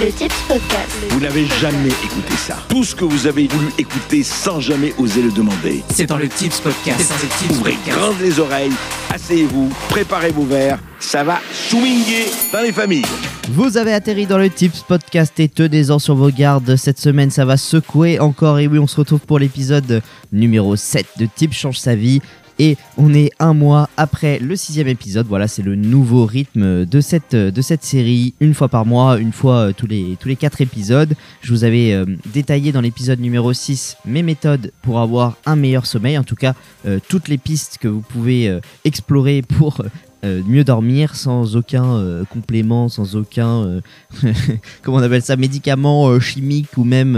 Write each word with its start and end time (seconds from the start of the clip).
Le 0.00 0.12
Tips 0.12 0.42
Podcast. 0.46 0.96
Vous 1.10 1.20
n'avez 1.20 1.46
jamais 1.60 1.88
écouté 1.88 2.32
ça. 2.36 2.56
Tout 2.68 2.84
ce 2.84 2.94
que 2.94 3.04
vous 3.04 3.26
avez 3.26 3.48
voulu 3.48 3.66
écouter 3.76 4.22
sans 4.22 4.60
jamais 4.60 4.94
oser 4.98 5.22
le 5.22 5.32
demander. 5.32 5.82
C'est 5.90 6.06
dans 6.06 6.16
le 6.16 6.28
Tips 6.28 6.60
Podcast. 6.60 7.00
C'est 7.00 7.08
dans 7.08 7.22
le 7.22 7.28
Tips 7.28 7.58
Ouvrez 7.58 7.72
Podcast. 7.72 7.98
grandes 7.98 8.20
les 8.20 8.38
oreilles, 8.38 8.72
asseyez-vous, 9.12 9.72
préparez 9.88 10.30
vos 10.30 10.44
verres. 10.44 10.78
Ça 11.00 11.24
va 11.24 11.40
swinguer 11.52 12.26
dans 12.52 12.60
les 12.60 12.72
familles. 12.72 13.06
Vous 13.50 13.76
avez 13.76 13.94
atterri 13.94 14.26
dans 14.26 14.38
le 14.38 14.50
Tips 14.50 14.82
Podcast 14.82 15.40
et 15.40 15.48
tenez-en 15.48 15.98
sur 15.98 16.14
vos 16.14 16.30
gardes. 16.30 16.76
Cette 16.76 17.00
semaine, 17.00 17.30
ça 17.30 17.44
va 17.44 17.56
secouer 17.56 18.20
encore. 18.20 18.60
Et 18.60 18.68
oui, 18.68 18.78
on 18.78 18.86
se 18.86 18.96
retrouve 18.96 19.20
pour 19.20 19.40
l'épisode 19.40 20.02
numéro 20.30 20.76
7 20.76 21.06
de 21.18 21.26
Tips 21.26 21.56
change 21.56 21.78
sa 21.78 21.96
vie. 21.96 22.20
Et 22.58 22.76
on 22.96 23.14
est 23.14 23.30
un 23.38 23.54
mois 23.54 23.88
après 23.96 24.38
le 24.38 24.56
sixième 24.56 24.88
épisode. 24.88 25.26
Voilà, 25.26 25.46
c'est 25.46 25.62
le 25.62 25.76
nouveau 25.76 26.26
rythme 26.26 26.84
de 26.84 27.00
cette, 27.00 27.84
série. 27.84 28.34
Une 28.40 28.54
fois 28.54 28.68
par 28.68 28.84
mois, 28.84 29.18
une 29.18 29.32
fois 29.32 29.68
euh, 29.68 29.72
tous 29.72 29.86
les, 29.86 30.36
quatre 30.36 30.60
épisodes. 30.60 31.14
Je 31.40 31.52
vous 31.52 31.64
avais 31.64 31.92
euh, 31.92 32.04
détaillé 32.32 32.72
dans 32.72 32.80
l'épisode 32.80 33.20
numéro 33.20 33.52
6 33.52 33.98
mes 34.04 34.22
méthodes 34.22 34.72
pour 34.82 34.98
avoir 34.98 35.36
un 35.46 35.56
meilleur 35.56 35.86
sommeil. 35.86 36.18
En 36.18 36.24
tout 36.24 36.34
cas, 36.34 36.54
euh, 36.86 36.98
toutes 37.08 37.28
les 37.28 37.38
pistes 37.38 37.78
que 37.78 37.88
vous 37.88 38.00
pouvez 38.00 38.58
explorer 38.84 39.42
pour 39.42 39.82
euh, 40.24 40.42
mieux 40.48 40.64
dormir 40.64 41.14
sans 41.14 41.54
aucun 41.54 41.94
euh, 41.94 42.24
complément, 42.24 42.88
sans 42.88 43.14
aucun 43.14 43.62
euh, 43.62 43.80
comment 44.82 44.96
on 44.96 45.02
appelle 45.02 45.22
ça, 45.22 45.36
médicament 45.36 46.18
chimique 46.18 46.76
ou 46.76 46.82
même 46.82 47.14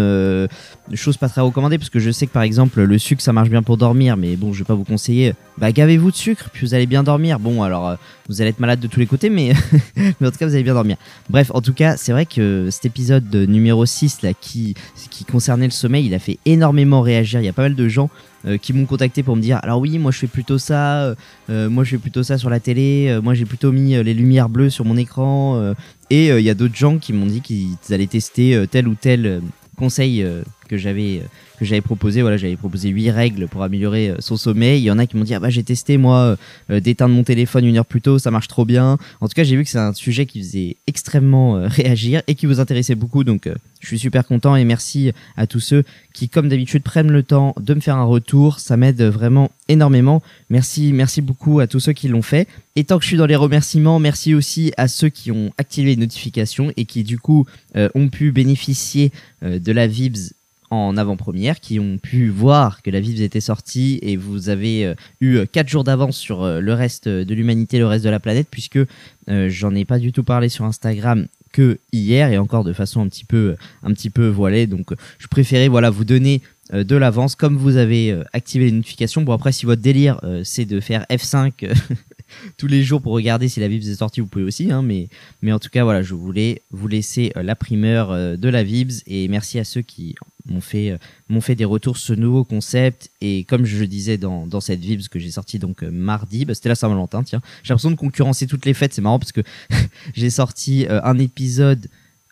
choses 0.92 1.16
pas 1.16 1.30
très 1.30 1.40
recommandées 1.40 1.78
parce 1.78 1.88
que 1.88 1.98
je 1.98 2.10
sais 2.10 2.26
que 2.26 2.32
par 2.32 2.42
exemple 2.42 2.82
le 2.82 2.98
sucre 2.98 3.22
ça 3.22 3.32
marche 3.32 3.48
bien 3.48 3.62
pour 3.62 3.78
dormir. 3.78 4.18
Mais 4.18 4.36
bon 4.36 4.52
je 4.52 4.58
vais 4.58 4.64
pas 4.66 4.74
vous 4.74 4.84
conseiller 4.84 5.32
bah 5.56 5.72
gavez-vous 5.72 6.10
de 6.10 6.16
sucre 6.16 6.50
puis 6.52 6.66
vous 6.66 6.74
allez 6.74 6.84
bien 6.84 7.02
dormir. 7.02 7.38
Bon 7.38 7.62
alors 7.62 7.96
vous 8.28 8.42
allez 8.42 8.50
être 8.50 8.60
malade 8.60 8.80
de 8.80 8.86
tous 8.86 9.00
les 9.00 9.06
côtés 9.06 9.30
mais, 9.30 9.54
mais 9.96 10.26
en 10.26 10.30
tout 10.30 10.38
cas 10.38 10.46
vous 10.46 10.54
allez 10.54 10.62
bien 10.62 10.74
dormir. 10.74 10.98
Bref 11.30 11.50
en 11.54 11.62
tout 11.62 11.72
cas 11.72 11.96
c'est 11.96 12.12
vrai 12.12 12.26
que 12.26 12.68
cet 12.70 12.84
épisode 12.84 13.30
de 13.30 13.46
numéro 13.46 13.86
6 13.86 14.20
là 14.20 14.34
qui, 14.38 14.74
qui 15.10 15.24
concernait 15.24 15.64
le 15.64 15.70
sommeil 15.70 16.04
il 16.04 16.12
a 16.12 16.18
fait 16.18 16.38
énormément 16.44 17.00
réagir. 17.00 17.40
Il 17.40 17.46
y 17.46 17.48
a 17.48 17.54
pas 17.54 17.62
mal 17.62 17.74
de 17.74 17.88
gens 17.88 18.10
euh, 18.46 18.56
qui 18.56 18.72
m'ont 18.72 18.86
contacté 18.86 19.22
pour 19.22 19.36
me 19.36 19.42
dire 19.42 19.58
alors 19.62 19.80
oui 19.80 19.98
moi 19.98 20.12
je 20.12 20.18
fais 20.18 20.26
plutôt 20.26 20.58
ça 20.58 21.02
euh, 21.02 21.14
euh, 21.50 21.68
moi 21.68 21.84
je 21.84 21.90
fais 21.90 21.98
plutôt 21.98 22.22
ça 22.22 22.38
sur 22.38 22.48
la 22.48 22.58
télé 22.58 23.08
euh, 23.08 23.20
moi 23.20 23.34
j'ai 23.34 23.44
plutôt 23.44 23.70
mis 23.70 23.94
euh, 23.94 24.02
les 24.02 24.14
lumières 24.14 24.48
bleues 24.48 24.70
sur 24.70 24.84
mon 24.84 24.96
écran 24.96 25.56
euh, 25.56 25.74
et 26.08 26.28
il 26.28 26.42
y 26.42 26.50
a 26.50 26.54
d'autres 26.54 26.74
gens 26.74 26.98
qui 26.98 27.12
m'ont 27.12 27.26
dit 27.26 27.40
qu'ils 27.40 27.76
allaient 27.90 28.06
tester 28.06 28.64
tel 28.68 28.88
ou 28.88 28.96
tel 28.96 29.40
conseil 29.76 30.26
que 30.70 30.76
j'avais 30.76 31.18
euh, 31.18 31.26
que 31.58 31.64
j'avais 31.64 31.80
proposé. 31.80 32.22
Voilà 32.22 32.36
j'avais 32.36 32.56
proposé 32.56 32.88
huit 32.90 33.10
règles 33.10 33.48
pour 33.48 33.62
améliorer 33.64 34.10
euh, 34.10 34.16
son 34.20 34.36
sommeil. 34.36 34.80
Il 34.80 34.84
y 34.84 34.90
en 34.90 34.98
a 34.98 35.06
qui 35.06 35.16
m'ont 35.16 35.24
dit 35.24 35.34
ah 35.34 35.40
bah 35.40 35.50
j'ai 35.50 35.64
testé 35.64 35.98
moi 35.98 36.36
euh, 36.70 36.80
d'éteindre 36.80 37.14
mon 37.14 37.24
téléphone 37.24 37.64
une 37.66 37.76
heure 37.76 37.84
plus 37.84 38.00
tôt 38.00 38.18
ça 38.18 38.30
marche 38.30 38.46
trop 38.46 38.64
bien. 38.64 38.96
En 39.20 39.26
tout 39.26 39.34
cas 39.34 39.42
j'ai 39.42 39.56
vu 39.56 39.64
que 39.64 39.70
c'est 39.70 39.78
un 39.78 39.92
sujet 39.92 40.26
qui 40.26 40.38
faisait 40.38 40.76
extrêmement 40.86 41.54
réagir 41.66 42.22
et 42.28 42.36
qui 42.36 42.46
vous 42.46 42.60
intéressait 42.60 42.94
beaucoup. 42.94 43.24
Donc 43.24 43.48
je 43.80 43.86
suis 43.86 43.98
super 43.98 44.26
content 44.26 44.54
et 44.54 44.64
merci 44.64 45.12
à 45.36 45.46
tous 45.48 45.60
ceux 45.60 45.82
qui 46.14 46.28
comme 46.28 46.48
d'habitude 46.48 46.82
prennent 46.84 47.10
le 47.10 47.24
temps 47.24 47.54
de 47.60 47.74
me 47.74 47.80
faire 47.80 47.96
un 47.96 48.04
retour. 48.04 48.60
Ça 48.60 48.76
m'aide 48.76 49.02
vraiment 49.02 49.50
énormément. 49.68 50.22
Merci 50.50 50.92
merci 50.92 51.20
beaucoup 51.20 51.58
à 51.58 51.66
tous 51.66 51.80
ceux 51.80 51.92
qui 51.92 52.06
l'ont 52.06 52.22
fait. 52.22 52.46
Et 52.76 52.84
tant 52.84 52.98
que 52.98 53.02
je 53.02 53.08
suis 53.08 53.16
dans 53.16 53.26
les 53.26 53.36
remerciements 53.36 53.98
merci 53.98 54.34
aussi 54.34 54.72
à 54.76 54.86
ceux 54.86 55.08
qui 55.08 55.32
ont 55.32 55.52
activé 55.58 55.90
les 55.90 55.96
notifications 55.96 56.72
et 56.76 56.84
qui 56.84 57.02
du 57.02 57.18
coup 57.18 57.46
ont 57.74 58.08
pu 58.08 58.30
bénéficier 58.30 59.10
de 59.42 59.72
la 59.72 59.86
Vibs 59.88 60.32
en 60.70 60.96
avant-première, 60.96 61.60
qui 61.60 61.78
ont 61.78 61.98
pu 61.98 62.28
voir 62.28 62.82
que 62.82 62.90
la 62.90 63.00
Vibs 63.00 63.20
était 63.20 63.40
sortie 63.40 63.98
et 64.02 64.16
vous 64.16 64.48
avez 64.48 64.86
euh, 64.86 64.94
eu 65.20 65.46
4 65.46 65.68
jours 65.68 65.84
d'avance 65.84 66.16
sur 66.16 66.42
euh, 66.42 66.60
le 66.60 66.72
reste 66.74 67.08
de 67.08 67.34
l'humanité, 67.34 67.78
le 67.78 67.86
reste 67.86 68.04
de 68.04 68.10
la 68.10 68.20
planète, 68.20 68.48
puisque 68.50 68.78
euh, 68.78 69.48
j'en 69.48 69.74
ai 69.74 69.84
pas 69.84 69.98
du 69.98 70.12
tout 70.12 70.24
parlé 70.24 70.48
sur 70.48 70.64
Instagram 70.64 71.26
que 71.52 71.78
hier 71.92 72.30
et 72.30 72.38
encore 72.38 72.64
de 72.64 72.72
façon 72.72 73.00
un 73.00 73.08
petit 73.08 73.24
peu 73.24 73.56
un 73.82 73.92
petit 73.92 74.10
peu 74.10 74.28
voilée. 74.28 74.66
Donc 74.66 74.92
euh, 74.92 74.96
je 75.18 75.26
préférais 75.26 75.68
voilà 75.68 75.90
vous 75.90 76.04
donner 76.04 76.42
euh, 76.72 76.84
de 76.84 76.96
l'avance 76.96 77.34
comme 77.34 77.56
vous 77.56 77.76
avez 77.76 78.12
euh, 78.12 78.22
activé 78.32 78.66
les 78.66 78.72
notifications. 78.72 79.22
Bon 79.22 79.32
après 79.32 79.52
si 79.52 79.66
votre 79.66 79.82
délire 79.82 80.20
euh, 80.24 80.42
c'est 80.44 80.64
de 80.64 80.80
faire 80.80 81.04
F5 81.10 81.52
euh, 81.64 81.74
tous 82.56 82.66
les 82.66 82.82
jours 82.82 83.02
pour 83.02 83.12
regarder 83.12 83.48
si 83.48 83.60
la 83.60 83.68
Vibs 83.68 83.88
est 83.88 83.96
sortie 83.96 84.20
vous 84.20 84.26
pouvez 84.26 84.44
aussi 84.44 84.70
hein, 84.70 84.82
mais 84.82 85.08
mais 85.42 85.52
en 85.52 85.58
tout 85.58 85.70
cas 85.70 85.84
voilà 85.84 86.02
je 86.02 86.14
voulais 86.14 86.62
vous 86.70 86.88
laisser 86.88 87.32
euh, 87.36 87.42
la 87.42 87.56
primeur 87.56 88.12
euh, 88.12 88.36
de 88.36 88.48
la 88.48 88.62
Vibs 88.62 89.02
et 89.06 89.26
merci 89.28 89.58
à 89.58 89.64
ceux 89.64 89.82
qui 89.82 90.14
m'ont 90.50 90.60
fait 90.60 90.90
euh, 90.90 90.98
m'ont 91.28 91.40
fait 91.40 91.54
des 91.54 91.64
retours 91.64 91.96
sur 91.96 92.14
ce 92.14 92.20
nouveau 92.20 92.44
concept. 92.44 93.10
Et 93.20 93.44
comme 93.44 93.64
je 93.64 93.78
le 93.78 93.86
disais 93.86 94.18
dans, 94.18 94.46
dans 94.46 94.60
cette 94.60 94.80
Vibs 94.80 95.08
que 95.08 95.18
j'ai 95.18 95.30
sorti 95.30 95.58
donc 95.58 95.82
euh, 95.82 95.90
mardi 95.90 96.44
bah, 96.44 96.54
c'était 96.54 96.68
la 96.68 96.74
Saint-Valentin 96.74 97.22
tiens. 97.22 97.40
J'ai 97.62 97.70
l'impression 97.72 97.90
de 97.90 97.96
concurrencer 97.96 98.46
toutes 98.46 98.66
les 98.66 98.74
fêtes 98.74 98.92
c'est 98.92 99.02
marrant 99.02 99.18
parce 99.18 99.32
que 99.32 99.42
j'ai 100.14 100.30
sorti 100.30 100.86
euh, 100.86 101.00
un 101.04 101.18
épisode 101.18 101.88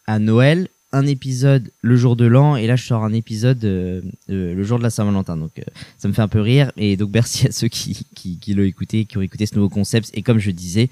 à 0.07 0.19
Noël 0.19 0.69
un 0.93 1.07
épisode 1.07 1.71
le 1.83 1.97
jour 1.97 2.17
de 2.17 2.25
l'an 2.25 2.57
et 2.57 2.67
là 2.67 2.75
je 2.75 2.85
sors 2.85 3.05
un 3.05 3.13
épisode 3.13 3.63
le 3.63 4.63
jour 4.65 4.79
de 4.79 4.83
la 4.83 4.89
Saint-Valentin. 4.89 5.37
Donc 5.37 5.51
ça 5.99 6.09
me 6.09 6.15
fait 6.15 6.23
un 6.23 6.29
peu 6.29 6.41
rire. 6.41 6.73
Et 6.79 6.97
donc 6.97 7.11
merci 7.13 7.47
à 7.47 7.53
ceux 7.53 7.69
qui, 7.69 8.07
l'ont 8.49 8.63
écouté 8.63 9.05
qui 9.05 9.19
ont 9.19 9.23
écouté 9.23 9.45
ce 9.45 9.55
nouveau 9.55 9.69
concept. 9.69 10.11
Et 10.15 10.23
comme 10.23 10.39
je 10.39 10.51
disais 10.51 10.89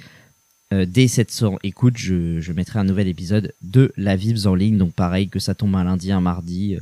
dès 0.70 1.09
700 1.09 1.60
écoutes 1.62 1.97
je, 1.97 2.41
je 2.41 2.53
mettrai 2.53 2.78
un 2.78 2.84
nouvel 2.84 3.09
épisode 3.09 3.54
de 3.62 3.91
la 3.97 4.16
Vibs 4.16 4.47
en 4.47 4.54
ligne. 4.54 4.76
Donc 4.76 4.92
pareil 4.92 5.31
que 5.31 5.38
ça 5.38 5.54
tombe 5.54 5.75
un 5.76 5.84
lundi 5.84 6.12
un 6.12 6.20
mardi 6.20 6.76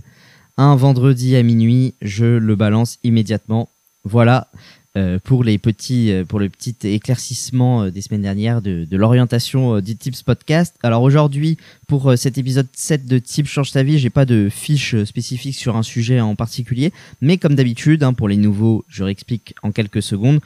un 0.57 0.77
vendredi 0.77 1.37
à 1.37 1.43
minuit 1.43 1.95
je 2.03 2.25
le 2.25 2.57
balance 2.57 2.99
immédiatement 3.03 3.69
voilà 4.05 4.49
euh, 4.97 5.19
pour 5.19 5.43
les 5.43 5.59
petits 5.59 6.13
euh, 6.13 6.25
pour 6.25 6.39
le 6.39 6.49
petit 6.49 6.77
éclaircissement 6.85 7.83
euh, 7.83 7.91
des 7.91 8.01
semaines 8.01 8.23
dernières 8.23 8.63
de, 8.63 8.87
l'orientation 8.93 9.81
du 9.81 9.97
Tips 9.97 10.23
Podcast. 10.23 10.77
Alors 10.85 11.03
aujourd'hui 11.03 11.57
pour 11.89 12.17
cet 12.17 12.39
épisode 12.39 12.69
7 12.73 13.05
de 13.05 13.19
Tips 13.19 13.51
change 13.51 13.73
ta 13.73 13.83
vie, 13.83 13.99
j'ai 13.99 14.11
pas 14.11 14.25
de 14.25 14.49
fiche 14.49 15.03
spécifique 15.03 15.57
sur 15.57 15.75
un 15.75 15.83
sujet 15.83 16.21
en 16.21 16.37
particulier, 16.37 16.93
mais 17.21 17.39
comme 17.39 17.57
d'habitude 17.57 18.05
hein, 18.05 18.13
pour 18.13 18.29
les 18.29 18.37
nouveaux, 18.37 18.85
je 18.87 19.03
réexplique 19.03 19.57
en 19.65 19.73
quelques 19.73 20.03
secondes. 20.03 20.39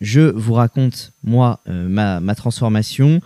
Je 0.00 0.22
vous 0.22 0.54
raconte 0.54 1.12
moi 1.22 1.60
ma 1.66 2.34
transformation 2.34 3.20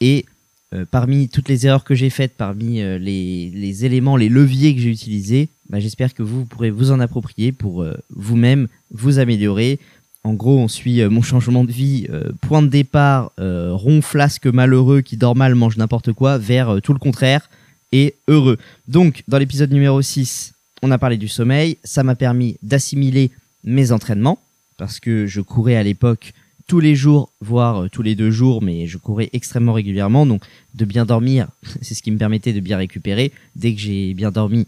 et 0.00 0.26
euh, 0.74 0.86
parmi 0.90 1.28
toutes 1.28 1.48
les 1.48 1.66
erreurs 1.66 1.84
que 1.84 1.94
j'ai 1.94 2.08
faites, 2.08 2.32
parmi 2.34 2.80
euh, 2.80 2.98
les, 2.98 3.84
éléments, 3.84 4.16
les 4.16 4.30
leviers 4.30 4.74
que 4.74 4.80
j'ai 4.80 4.90
utilisés, 4.90 5.48
bah, 5.68 5.80
j'espère 5.80 6.14
que 6.14 6.22
vous, 6.22 6.46
pourrez 6.46 6.70
vous 6.70 6.90
en 6.90 7.00
approprier 7.00 7.52
pour 7.52 7.82
euh, 7.82 7.94
vous-même 8.10 8.68
vous 8.90 9.18
améliorer. 9.18 9.78
En 10.24 10.32
gros, 10.32 10.58
on 10.58 10.68
suit 10.68 11.04
mon 11.08 11.20
changement 11.20 11.64
de 11.64 11.72
vie, 11.72 12.06
point 12.42 12.62
de 12.62 12.68
départ, 12.68 13.32
rond 13.38 14.00
flasque 14.02 14.46
malheureux 14.46 15.00
qui 15.00 15.16
dort 15.16 15.34
mal, 15.34 15.56
mange 15.56 15.76
n'importe 15.76 16.12
quoi, 16.12 16.38
vers 16.38 16.80
tout 16.80 16.92
le 16.92 17.00
contraire 17.00 17.50
et 17.90 18.14
heureux. 18.28 18.56
Donc, 18.86 19.24
dans 19.26 19.38
l'épisode 19.38 19.72
numéro 19.72 20.00
6, 20.00 20.54
on 20.80 20.92
a 20.92 20.98
parlé 20.98 21.16
du 21.16 21.26
sommeil, 21.26 21.76
ça 21.82 22.04
m'a 22.04 22.14
permis 22.14 22.56
d'assimiler 22.62 23.32
mes 23.64 23.90
entraînements, 23.90 24.38
parce 24.76 25.00
que 25.00 25.26
je 25.26 25.40
courais 25.40 25.74
à 25.74 25.82
l'époque 25.82 26.34
tous 26.66 26.80
les 26.80 26.94
jours, 26.94 27.32
voire 27.40 27.84
euh, 27.84 27.88
tous 27.88 28.02
les 28.02 28.14
deux 28.14 28.30
jours, 28.30 28.62
mais 28.62 28.86
je 28.86 28.98
courais 28.98 29.30
extrêmement 29.32 29.72
régulièrement, 29.72 30.26
donc 30.26 30.42
de 30.74 30.84
bien 30.84 31.04
dormir, 31.04 31.48
c'est 31.82 31.94
ce 31.94 32.02
qui 32.02 32.10
me 32.10 32.18
permettait 32.18 32.52
de 32.52 32.60
bien 32.60 32.76
récupérer. 32.76 33.32
Dès 33.56 33.74
que 33.74 33.80
j'ai 33.80 34.14
bien 34.14 34.30
dormi, 34.30 34.66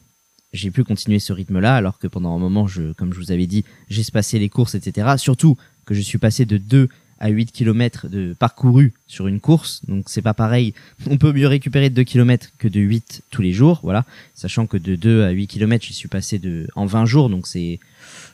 j'ai 0.53 0.71
pu 0.71 0.85
continuer 0.85 1.19
ce 1.19 1.33
rythme-là, 1.33 1.75
alors 1.75 1.99
que 1.99 2.07
pendant 2.07 2.35
un 2.35 2.39
moment, 2.39 2.67
je, 2.67 2.93
comme 2.93 3.13
je 3.13 3.19
vous 3.19 3.33
avais 3.33 3.47
dit, 3.47 3.65
espacé 3.91 4.39
les 4.39 4.49
courses, 4.49 4.75
etc. 4.75 5.15
Surtout 5.19 5.57
que 5.85 5.95
je 5.95 6.01
suis 6.01 6.19
passé 6.19 6.45
de 6.45 6.59
2 6.59 6.89
à 7.21 7.29
8 7.29 7.53
km 7.53 8.09
de 8.09 8.35
parcouru 8.39 8.93
sur 9.07 9.27
une 9.27 9.41
course, 9.41 9.83
donc 9.89 10.05
c'est 10.09 10.23
pas 10.23 10.35
pareil. 10.35 10.75
On 11.11 11.17
peut 11.17 11.33
mieux 11.33 11.47
récupérer 11.47 11.91
de 11.91 11.95
2 11.95 12.05
km 12.05 12.51
que 12.59 12.69
de 12.69 12.81
8 12.81 13.23
tous 13.31 13.43
les 13.43 13.53
jours, 13.53 13.81
voilà. 13.83 14.05
Sachant 14.35 14.67
que 14.67 14.77
de 14.77 14.95
2 14.97 15.23
à 15.23 15.31
8 15.31 15.47
km, 15.47 15.85
je 15.87 15.93
suis 15.93 16.09
passé 16.09 16.39
de, 16.39 16.67
en 16.77 16.87
20 16.87 17.07
jours, 17.07 17.31
donc 17.31 17.47
c'est, 17.47 17.81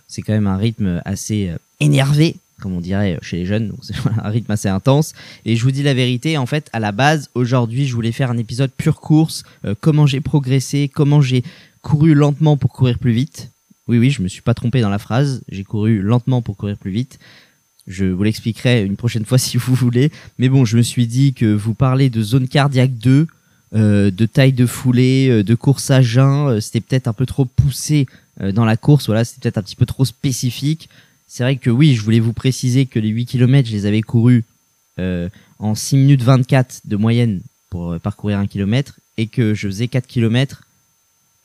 c'est 0.08 0.22
quand 0.22 0.32
même 0.32 0.46
un 0.46 0.56
rythme 0.56 1.02
assez 1.04 1.50
euh, 1.50 1.56
énervé, 1.78 2.36
comme 2.60 2.74
on 2.74 2.80
dirait 2.80 3.18
chez 3.22 3.38
les 3.38 3.46
jeunes, 3.46 3.68
donc 3.68 3.78
c'est 3.82 3.94
un 4.22 4.28
rythme 4.28 4.50
assez 4.52 4.68
intense. 4.68 5.14
Et 5.44 5.56
je 5.56 5.62
vous 5.62 5.70
dis 5.70 5.82
la 5.82 5.94
vérité, 5.94 6.38
en 6.38 6.46
fait, 6.46 6.68
à 6.72 6.80
la 6.80 6.92
base, 6.92 7.30
aujourd'hui, 7.34 7.86
je 7.86 7.94
voulais 7.94 8.12
faire 8.12 8.30
un 8.30 8.38
épisode 8.38 8.70
pure 8.70 9.00
course, 9.00 9.42
euh, 9.64 9.74
comment 9.80 10.06
j'ai 10.06 10.20
progressé, 10.20 10.88
comment 10.92 11.20
j'ai 11.20 11.42
couru 11.82 12.14
lentement 12.14 12.56
pour 12.56 12.72
courir 12.72 12.98
plus 12.98 13.12
vite. 13.12 13.50
Oui, 13.88 13.98
oui, 13.98 14.10
je 14.10 14.22
me 14.22 14.28
suis 14.28 14.42
pas 14.42 14.54
trompé 14.54 14.80
dans 14.80 14.90
la 14.90 14.98
phrase, 14.98 15.42
j'ai 15.48 15.64
couru 15.64 16.00
lentement 16.00 16.42
pour 16.42 16.56
courir 16.56 16.76
plus 16.76 16.92
vite. 16.92 17.18
Je 17.86 18.04
vous 18.04 18.22
l'expliquerai 18.22 18.84
une 18.84 18.96
prochaine 18.96 19.24
fois 19.24 19.38
si 19.46 19.56
vous 19.56 19.74
voulez. 19.74 20.10
Mais 20.38 20.48
bon, 20.48 20.64
je 20.64 20.76
me 20.76 20.82
suis 20.82 21.06
dit 21.06 21.34
que 21.34 21.52
vous 21.52 21.74
parlez 21.74 22.10
de 22.10 22.22
zone 22.22 22.48
cardiaque 22.48 22.96
2, 22.98 23.26
euh, 23.72 24.10
de 24.10 24.26
taille 24.26 24.52
de 24.52 24.66
foulée, 24.66 25.28
euh, 25.30 25.44
de 25.44 25.54
course 25.54 25.90
à 25.90 26.02
jeun, 26.02 26.48
euh, 26.48 26.60
c'était 26.60 26.80
peut-être 26.80 27.06
un 27.06 27.12
peu 27.12 27.26
trop 27.26 27.44
poussé 27.44 28.06
euh, 28.40 28.52
dans 28.52 28.64
la 28.64 28.76
course, 28.76 29.06
voilà, 29.06 29.24
c'était 29.24 29.42
peut-être 29.42 29.58
un 29.58 29.62
petit 29.62 29.76
peu 29.76 29.86
trop 29.86 30.04
spécifique. 30.04 30.88
C'est 31.32 31.44
vrai 31.44 31.54
que 31.54 31.70
oui, 31.70 31.94
je 31.94 32.02
voulais 32.02 32.18
vous 32.18 32.32
préciser 32.32 32.86
que 32.86 32.98
les 32.98 33.08
8 33.08 33.24
km, 33.24 33.68
je 33.68 33.72
les 33.72 33.86
avais 33.86 34.02
courus 34.02 34.42
euh, 34.98 35.28
en 35.60 35.76
6 35.76 35.96
minutes 35.96 36.22
24 36.22 36.80
de 36.86 36.96
moyenne 36.96 37.40
pour 37.70 37.92
euh, 37.92 37.98
parcourir 38.00 38.40
un 38.40 38.48
kilomètre 38.48 38.98
et 39.16 39.28
que 39.28 39.54
je 39.54 39.68
faisais 39.68 39.86
4 39.86 40.08
km 40.08 40.64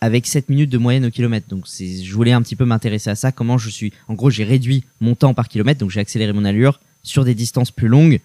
avec 0.01 0.25
7 0.25 0.49
minutes 0.49 0.71
de 0.71 0.79
moyenne 0.79 1.05
au 1.05 1.11
kilomètre. 1.11 1.47
Donc 1.49 1.67
je 1.69 2.11
voulais 2.15 2.31
un 2.31 2.41
petit 2.41 2.55
peu 2.55 2.65
m'intéresser 2.65 3.11
à 3.11 3.15
ça, 3.15 3.31
comment 3.31 3.59
je 3.59 3.69
suis. 3.69 3.93
En 4.07 4.15
gros, 4.15 4.31
j'ai 4.31 4.43
réduit 4.43 4.85
mon 5.01 5.13
temps 5.13 5.35
par 5.35 5.49
kilomètre, 5.49 5.81
donc 5.81 5.91
j'ai 5.91 5.99
accéléré 5.99 6.33
mon 6.33 6.45
allure 6.45 6.79
sur 7.03 7.23
des 7.23 7.35
distances 7.35 7.69
plus 7.69 7.87
longues 7.87 8.21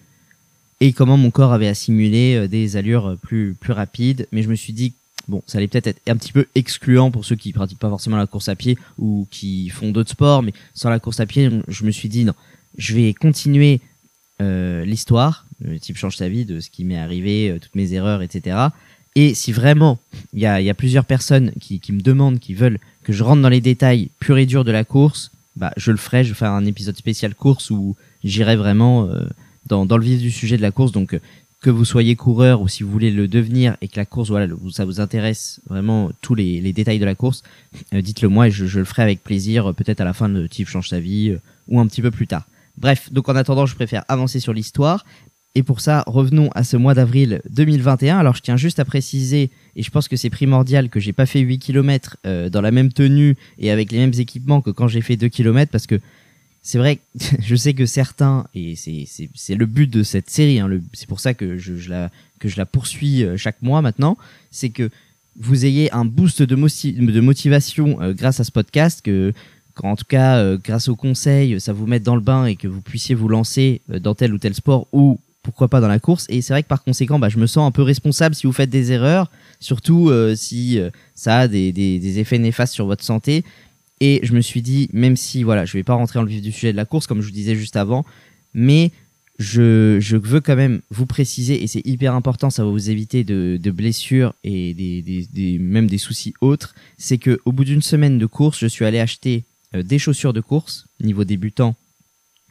et 0.79 0.93
comment 0.93 1.15
mon 1.15 1.29
corps 1.29 1.53
avait 1.53 1.67
assimilé 1.67 2.37
euh, 2.37 2.47
des 2.47 2.75
allures 2.75 3.17
plus, 3.21 3.53
plus 3.53 3.73
rapides. 3.73 4.27
Mais 4.31 4.41
je 4.41 4.49
me 4.49 4.55
suis 4.55 4.73
dit, 4.73 4.93
bon, 5.31 5.41
ça 5.47 5.57
allait 5.57 5.67
peut-être 5.67 5.87
être 5.87 6.01
un 6.07 6.17
petit 6.17 6.33
peu 6.33 6.45
excluant 6.53 7.09
pour 7.09 7.25
ceux 7.25 7.35
qui 7.35 7.53
pratiquent 7.53 7.79
pas 7.79 7.89
forcément 7.89 8.17
la 8.17 8.27
course 8.27 8.49
à 8.49 8.55
pied 8.55 8.77
ou 8.99 9.27
qui 9.31 9.69
font 9.69 9.91
d'autres 9.91 10.11
sports, 10.11 10.43
mais 10.43 10.53
sans 10.75 10.89
la 10.89 10.99
course 10.99 11.19
à 11.19 11.25
pied, 11.25 11.49
je 11.67 11.85
me 11.85 11.91
suis 11.91 12.09
dit, 12.09 12.25
non, 12.25 12.33
je 12.77 12.93
vais 12.93 13.13
continuer 13.13 13.79
euh, 14.41 14.85
l'histoire, 14.85 15.45
le 15.61 15.79
type 15.79 15.97
change 15.97 16.17
sa 16.17 16.29
vie, 16.29 16.45
de 16.45 16.59
ce 16.59 16.69
qui 16.69 16.83
m'est 16.83 16.97
arrivé, 16.97 17.49
euh, 17.49 17.59
toutes 17.59 17.75
mes 17.75 17.93
erreurs, 17.93 18.21
etc. 18.21 18.57
Et 19.15 19.33
si 19.33 19.51
vraiment 19.51 19.99
il 20.33 20.39
y 20.39 20.45
a, 20.45 20.73
plusieurs 20.73 21.05
personnes 21.05 21.51
qui, 21.59 21.81
me 21.91 22.01
demandent, 22.01 22.39
qui 22.39 22.53
veulent 22.53 22.79
que 23.03 23.13
je 23.13 23.23
rentre 23.23 23.41
dans 23.41 23.49
les 23.49 23.61
détails 23.61 24.09
purs 24.19 24.37
et 24.37 24.45
durs 24.45 24.63
de 24.63 24.71
la 24.71 24.83
course, 24.83 25.31
bah 25.55 25.73
je 25.75 25.91
le 25.91 25.97
ferai. 25.97 26.23
Je 26.23 26.29
vais 26.29 26.35
faire 26.35 26.51
un 26.51 26.65
épisode 26.65 26.95
spécial 26.95 27.35
course 27.35 27.71
où 27.71 27.95
j'irai 28.23 28.55
vraiment 28.55 29.07
euh, 29.07 29.25
dans, 29.67 29.85
dans 29.85 29.97
le 29.97 30.03
vif 30.03 30.21
du 30.21 30.31
sujet 30.31 30.57
de 30.57 30.61
la 30.61 30.71
course. 30.71 30.91
Donc 30.91 31.17
que 31.61 31.69
vous 31.69 31.85
soyez 31.85 32.15
coureur 32.15 32.61
ou 32.61 32.67
si 32.67 32.81
vous 32.81 32.89
voulez 32.89 33.11
le 33.11 33.27
devenir 33.27 33.77
et 33.81 33.87
que 33.87 33.97
la 33.97 34.05
course, 34.05 34.29
voilà, 34.29 34.51
ça 34.71 34.83
vous 34.83 34.99
intéresse 34.99 35.61
vraiment 35.69 36.11
tous 36.21 36.33
les, 36.33 36.59
détails 36.73 36.97
de 36.97 37.05
la 37.05 37.13
course, 37.13 37.43
euh, 37.93 38.01
dites-le 38.01 38.29
moi 38.29 38.47
et 38.47 38.51
je, 38.51 38.79
le 38.79 38.85
ferai 38.85 39.03
avec 39.03 39.23
plaisir, 39.23 39.69
euh, 39.69 39.73
peut-être 39.73 40.01
à 40.01 40.03
la 40.03 40.13
fin 40.13 40.27
de 40.27 40.47
Type 40.47 40.67
change 40.67 40.89
sa 40.89 40.99
vie 40.99 41.29
euh, 41.29 41.39
ou 41.67 41.79
un 41.79 41.85
petit 41.85 42.01
peu 42.01 42.09
plus 42.09 42.25
tard. 42.25 42.45
Bref, 42.77 43.13
donc 43.13 43.29
en 43.29 43.35
attendant, 43.35 43.67
je 43.67 43.75
préfère 43.75 44.03
avancer 44.07 44.39
sur 44.39 44.53
l'histoire. 44.53 45.05
Et 45.53 45.63
pour 45.63 45.81
ça, 45.81 46.03
revenons 46.07 46.49
à 46.55 46.63
ce 46.63 46.77
mois 46.77 46.93
d'avril 46.93 47.41
2021. 47.49 48.17
Alors, 48.17 48.35
je 48.35 48.41
tiens 48.41 48.55
juste 48.55 48.79
à 48.79 48.85
préciser, 48.85 49.51
et 49.75 49.83
je 49.83 49.91
pense 49.91 50.07
que 50.07 50.15
c'est 50.15 50.29
primordial 50.29 50.89
que 50.89 51.01
j'ai 51.01 51.11
pas 51.11 51.25
fait 51.25 51.41
8 51.41 51.59
km 51.59 52.15
dans 52.23 52.61
la 52.61 52.71
même 52.71 52.93
tenue 52.93 53.35
et 53.59 53.69
avec 53.69 53.91
les 53.91 53.97
mêmes 53.97 54.13
équipements 54.17 54.61
que 54.61 54.69
quand 54.69 54.87
j'ai 54.87 55.01
fait 55.01 55.17
2 55.17 55.27
km 55.27 55.69
parce 55.69 55.87
que 55.87 55.99
c'est 56.61 56.77
vrai, 56.77 56.99
je 57.39 57.55
sais 57.55 57.73
que 57.73 57.85
certains, 57.85 58.45
et 58.53 58.75
c'est- 58.75 59.55
le 59.55 59.65
but 59.65 59.89
de 59.89 60.03
cette 60.03 60.29
série, 60.29 60.59
hein, 60.59 60.69
c'est 60.93 61.07
pour 61.07 61.19
ça 61.19 61.33
que 61.33 61.57
je, 61.57 61.89
la, 61.89 62.09
que 62.39 62.47
je 62.49 62.57
la 62.57 62.65
poursuis 62.65 63.23
euh, 63.23 63.37
chaque 63.37 63.61
mois 63.61 63.81
maintenant, 63.81 64.17
c'est 64.51 64.69
que 64.69 64.89
vous 65.39 65.65
ayez 65.65 65.91
un 65.93 66.05
boost 66.05 66.41
de, 66.41 66.55
moci- 66.55 66.93
de 66.93 67.21
motivation 67.21 68.01
euh, 68.01 68.13
grâce 68.13 68.39
à 68.39 68.43
ce 68.43 68.51
podcast, 68.51 69.01
que 69.03 69.33
en 69.83 69.95
tout 69.95 70.05
cas 70.07 70.37
euh, 70.37 70.57
grâce 70.63 70.87
aux 70.89 70.95
conseils, 70.95 71.59
ça 71.59 71.73
vous 71.73 71.87
mette 71.87 72.03
dans 72.03 72.15
le 72.15 72.21
bain 72.21 72.45
et 72.45 72.55
que 72.55 72.67
vous 72.67 72.81
puissiez 72.81 73.15
vous 73.15 73.27
lancer 73.29 73.81
dans 73.87 74.13
tel 74.13 74.33
ou 74.33 74.37
tel 74.37 74.53
sport 74.53 74.87
ou 74.91 75.19
pourquoi 75.43 75.69
pas 75.69 75.79
dans 75.81 75.87
la 75.87 75.99
course. 75.99 76.25
Et 76.29 76.41
c'est 76.41 76.53
vrai 76.53 76.61
que 76.61 76.67
par 76.67 76.83
conséquent, 76.83 77.17
bah, 77.17 77.29
je 77.29 77.37
me 77.39 77.47
sens 77.47 77.67
un 77.67 77.71
peu 77.71 77.81
responsable 77.81 78.35
si 78.35 78.45
vous 78.45 78.53
faites 78.53 78.69
des 78.69 78.91
erreurs, 78.91 79.31
surtout 79.59 80.11
si 80.35 80.77
ça 81.15 81.39
a 81.39 81.47
des, 81.47 81.71
des 81.71 82.19
effets 82.19 82.37
néfastes 82.37 82.75
sur 82.75 82.85
votre 82.85 83.03
santé. 83.03 83.43
Et 84.01 84.19
je 84.23 84.33
me 84.33 84.41
suis 84.41 84.63
dit, 84.63 84.89
même 84.91 85.15
si 85.15 85.43
voilà, 85.43 85.63
je 85.63 85.73
vais 85.73 85.83
pas 85.83 85.93
rentrer 85.93 86.17
dans 86.19 86.23
le 86.23 86.29
vif 86.29 86.41
du 86.41 86.51
sujet 86.51 86.71
de 86.73 86.77
la 86.77 86.85
course, 86.85 87.05
comme 87.07 87.21
je 87.21 87.27
vous 87.27 87.33
disais 87.33 87.55
juste 87.55 87.77
avant, 87.77 88.03
mais 88.53 88.91
je, 89.37 89.97
je 89.99 90.17
veux 90.17 90.41
quand 90.41 90.55
même 90.55 90.81
vous 90.89 91.05
préciser, 91.05 91.63
et 91.63 91.67
c'est 91.67 91.85
hyper 91.85 92.15
important, 92.15 92.49
ça 92.49 92.65
va 92.65 92.71
vous 92.71 92.89
éviter 92.89 93.23
de, 93.23 93.59
de 93.61 93.71
blessures 93.71 94.33
et 94.43 94.73
des, 94.73 95.01
des, 95.31 95.59
même 95.59 95.87
des 95.87 95.99
soucis 95.99 96.33
autres, 96.41 96.73
c'est 96.97 97.19
que 97.19 97.39
au 97.45 97.51
bout 97.51 97.63
d'une 97.63 97.83
semaine 97.83 98.17
de 98.17 98.25
course, 98.25 98.59
je 98.59 98.67
suis 98.67 98.85
allé 98.85 98.99
acheter 98.99 99.43
euh, 99.75 99.83
des 99.83 99.99
chaussures 99.99 100.33
de 100.33 100.41
course, 100.41 100.87
niveau 100.99 101.23
débutant. 101.23 101.75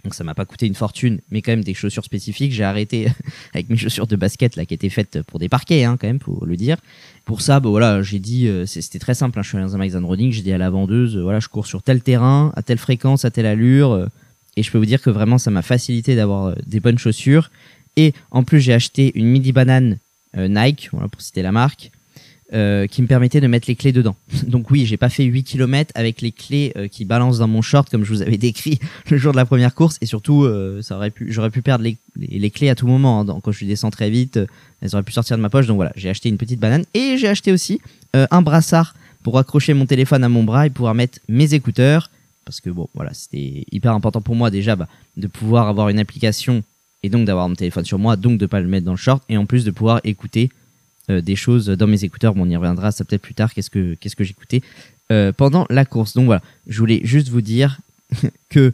Donc 0.05 0.15
ça 0.15 0.25
m'a 0.25 0.35
pas 0.35 0.45
coûté 0.45 0.67
une 0.67 0.75
fortune, 0.75 1.21
mais 1.31 1.43
quand 1.43 1.53
même 1.53 1.65
des 1.65 1.75
chaussures 1.75 2.05
spécifiques. 2.05 2.53
J'ai 2.53 2.65
arrêté 2.65 3.09
avec 3.55 3.69
mes 3.69 3.77
chaussures 3.77 4.07
de 4.07 4.17
basket 4.17 4.57
là 4.57 4.65
qui 4.65 4.75
étaient 4.75 4.89
faites 4.89 5.23
pour 5.23 5.39
des 5.39 5.49
parquets, 5.49 5.85
hein, 5.85 5.97
quand 6.01 6.07
même, 6.07 6.21
faut 6.21 6.45
le 6.45 6.57
dire. 6.57 6.79
Pour 7.25 7.43
ça, 7.43 7.59
voilà, 7.61 8.03
j'ai 8.03 8.19
dit, 8.19 8.49
euh, 8.49 8.67
c'était 8.67 8.99
très 8.99 9.15
simple. 9.15 9.39
hein, 9.39 9.43
je 9.43 9.49
suis 9.49 9.57
allé 9.57 9.67
dans 9.67 9.75
un 9.75 9.79
magasin 9.79 10.01
de 10.01 10.07
running, 10.07 10.33
j'ai 10.33 10.43
dit 10.43 10.53
à 10.53 10.59
la 10.59 10.71
vendeuse, 10.71 11.17
euh, 11.17 11.23
voilà, 11.23 11.41
je 11.41 11.49
cours 11.49 11.67
sur 11.67 11.83
tel 11.83 12.03
terrain, 12.03 12.53
à 12.57 12.63
telle 12.63 12.79
fréquence, 12.79 13.25
à 13.25 13.31
telle 13.31 13.47
allure, 13.47 13.93
euh, 13.93 14.07
et 14.57 14.63
je 14.63 14.71
peux 14.71 14.79
vous 14.79 14.87
dire 14.87 15.01
que 15.01 15.11
vraiment, 15.11 15.39
ça 15.39 15.51
m'a 15.51 15.63
facilité 15.63 16.17
d'avoir 16.17 16.55
des 16.67 16.81
bonnes 16.81 16.99
chaussures. 16.99 17.51
Et 17.97 18.15
en 18.31 18.43
plus, 18.43 18.61
j'ai 18.61 18.73
acheté 18.73 19.13
une 19.15 19.27
midi 19.27 19.53
banane 19.53 19.99
Nike, 20.37 20.91
voilà, 20.93 21.09
pour 21.09 21.21
citer 21.21 21.43
la 21.43 21.53
marque, 21.53 21.91
euh, 22.53 22.87
qui 22.87 23.03
me 23.03 23.07
permettait 23.07 23.41
de 23.41 23.47
mettre 23.47 23.69
les 23.69 23.77
clés 23.77 23.93
dedans. 23.93 24.17
Donc 24.47 24.71
oui, 24.71 24.87
j'ai 24.87 24.97
pas 24.97 25.09
fait 25.09 25.25
8 25.25 25.45
km 25.45 25.93
avec 25.95 26.21
les 26.21 26.33
clés 26.33 26.73
euh, 26.77 26.89
qui 26.89 27.05
balancent 27.05 27.39
dans 27.39 27.49
mon 27.49 27.63
short 27.63 27.89
comme 27.91 28.05
je 28.05 28.13
vous 28.13 28.23
avais 28.23 28.37
décrit 28.39 28.79
le 29.11 29.17
jour 29.17 29.33
de 29.33 29.37
la 29.37 29.45
première 29.45 29.75
course 29.75 29.99
et 30.01 30.07
surtout 30.07 30.45
euh, 30.45 30.83
ça 30.83 30.97
aurait 30.97 31.11
pu 31.11 31.33
j'aurais 31.33 31.51
pu 31.51 31.63
perdre 31.63 31.85
les, 31.85 32.51
clés 32.51 32.69
à 32.69 32.75
tout 32.75 32.87
moment 32.87 33.21
hein. 33.21 33.25
Donc, 33.25 33.43
quand 33.43 33.53
je 33.53 33.65
descends 33.65 33.91
très 33.91 34.11
vite 34.11 34.37
euh, 34.37 34.47
elles 34.81 34.95
auraient 34.95 35.03
pu 35.03 35.13
sortir 35.13 35.37
de 35.37 35.43
ma 35.43 35.51
poche 35.51 35.67
donc 35.67 35.77
voilà 35.77 35.93
j'ai 35.97 36.09
acheté 36.09 36.29
une 36.29 36.39
petite 36.39 36.61
banane 36.61 36.85
et 36.95 37.17
j'ai 37.19 37.29
acheté 37.29 37.53
aussi 37.53 37.81
euh, 38.17 38.27
un 38.31 38.43
brassard 38.43 38.95
pour 39.23 39.39
accrocher 39.39 39.75
mon 39.75 39.87
téléphone 39.87 40.25
à 40.25 40.29
mon 40.29 40.45
bras 40.45 40.67
et 40.67 40.71
pouvoir 40.71 40.95
mettre 40.95 41.19
mes 41.29 41.55
écouteurs 41.55 42.11
parce 42.45 42.61
que 42.61 42.71
bon 42.71 42.89
voilà 42.95 43.13
c'était 43.15 43.65
hyper 43.71 43.93
important 43.93 44.21
pour 44.21 44.35
moi 44.35 44.51
déjà 44.51 44.77
bah, 44.77 44.89
de 45.17 45.27
pouvoir 45.27 45.69
avoir 45.69 45.89
une 45.89 45.99
application 45.99 46.63
et 47.03 47.09
donc 47.09 47.27
d'avoir 47.27 47.49
mon 47.49 47.55
téléphone 47.55 47.85
sur 47.85 47.99
moi 47.99 48.17
donc 48.17 48.39
de 48.39 48.47
pas 48.47 48.61
le 48.61 48.69
mettre 48.69 48.87
dans 48.87 48.93
le 48.93 48.99
short 48.99 49.23
et 49.29 49.37
en 49.37 49.47
plus 49.47 49.65
de 49.65 49.71
pouvoir 49.71 50.01
écouter 50.05 50.51
des 51.21 51.35
choses 51.37 51.67
dans 51.67 51.87
mes 51.89 52.05
écouteurs. 52.05 52.35
Bon 52.35 52.43
on 52.47 52.51
y 52.51 52.57
reviendra 52.57 52.93
ça 52.93 53.05
peut-être 53.05 53.23
plus 53.23 53.35
tard. 53.35 53.53
Qu'est-ce 53.53 53.71
que 53.71 53.95
qu'est-ce 53.99 54.15
que 54.17 54.25
j'écoutais 54.25 54.63
euh, 55.11 55.33
pendant 55.33 55.67
la 55.71 55.85
course? 55.85 56.15
Donc 56.15 56.27
voilà 56.27 56.43
je 56.69 56.79
voulais 56.79 57.01
juste 57.03 57.29
vous 57.29 57.41
dire 57.41 57.81
que 58.49 58.73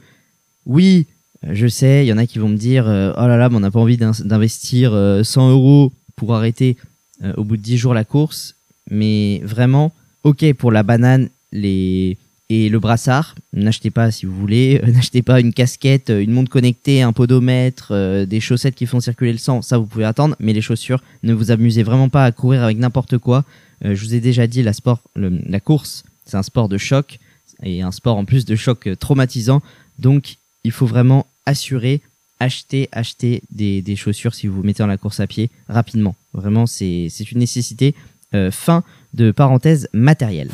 oui, 0.66 1.06
euh, 1.44 1.50
je 1.54 1.66
sais, 1.68 2.04
il 2.04 2.08
y 2.08 2.12
en 2.12 2.18
a 2.18 2.26
qui 2.26 2.38
vont 2.38 2.48
me 2.48 2.56
dire 2.56 2.86
euh, 2.88 3.12
oh 3.16 3.26
là 3.26 3.36
là, 3.36 3.48
mais 3.48 3.56
on 3.56 3.60
n'a 3.60 3.70
pas 3.70 3.80
envie 3.80 3.96
d'in- 3.96 4.12
d'investir 4.24 4.92
euh, 4.92 5.22
100 5.22 5.50
euros 5.52 5.92
pour 6.16 6.34
arrêter 6.34 6.76
euh, 7.22 7.32
au 7.36 7.44
bout 7.44 7.56
de 7.56 7.62
10 7.62 7.78
jours 7.78 7.94
la 7.94 8.04
course. 8.04 8.54
Mais 8.90 9.40
vraiment, 9.44 9.92
ok 10.24 10.52
pour 10.54 10.72
la 10.72 10.82
banane 10.82 11.28
les... 11.52 12.16
et 12.48 12.69
le 12.69 12.78
brassard. 12.78 13.34
N'achetez 13.52 13.90
pas 13.90 14.10
si 14.10 14.26
vous 14.26 14.34
voulez. 14.37 14.81
euh, 14.84 14.90
N'achetez 14.93 15.22
pas 15.22 15.40
une 15.40 15.52
casquette, 15.52 16.10
euh, 16.10 16.22
une 16.22 16.31
montre 16.32 16.50
connectée, 16.50 17.02
un 17.02 17.12
podomètre, 17.12 17.88
euh, 17.90 18.25
des 18.26 18.40
chaussettes 18.40 18.75
qui 18.75 18.87
font 18.87 19.00
circuler 19.00 19.32
le 19.32 19.38
sang. 19.38 19.62
Ça, 19.62 19.78
vous 19.78 19.87
pouvez 19.87 20.04
attendre. 20.04 20.37
Mais 20.40 20.52
les 20.52 20.60
chaussures, 20.62 21.02
ne 21.22 21.32
vous 21.34 21.50
amusez 21.50 21.82
vraiment 21.82 22.08
pas 22.08 22.25
à 22.25 22.32
courir 22.32 22.62
avec 22.62 22.78
n'importe 22.78 23.19
quoi. 23.19 23.44
Euh, 23.84 23.94
je 23.94 24.04
vous 24.04 24.14
ai 24.14 24.20
déjà 24.20 24.46
dit, 24.46 24.62
la, 24.62 24.72
sport, 24.72 25.00
le- 25.16 25.40
la 25.46 25.60
course, 25.60 26.04
c'est 26.25 26.37
un 26.37 26.43
sport 26.43 26.69
de 26.69 26.78
choc 26.78 27.19
et 27.62 27.82
un 27.82 27.90
sport 27.93 28.16
en 28.16 28.25
plus 28.25 28.44
de 28.44 28.54
choc 28.56 28.87
euh, 28.87 28.96
traumatisant. 28.96 29.60
Donc, 29.99 30.37
il 30.64 30.70
faut 30.72 30.87
vraiment 30.87 31.26
assurer, 31.46 32.00
acheter, 32.38 32.88
acheter 32.92 33.42
des, 33.50 33.82
des 33.82 33.96
chaussures 33.96 34.34
si 34.34 34.46
vous 34.46 34.56
vous 34.56 34.62
mettez 34.62 34.82
dans 34.82 34.87
la 34.88 34.99
course 34.99 35.20
à 35.20 35.26
pied 35.26 35.50
rapidement. 35.69 36.14
Vraiment, 36.32 36.66
c'est 36.66 37.08
une 37.32 37.38
nécessité. 37.38 37.94
Euh, 38.34 38.50
fin 38.50 38.82
de 39.14 39.31
parenthèse 39.31 39.88
matérielle. 39.92 40.50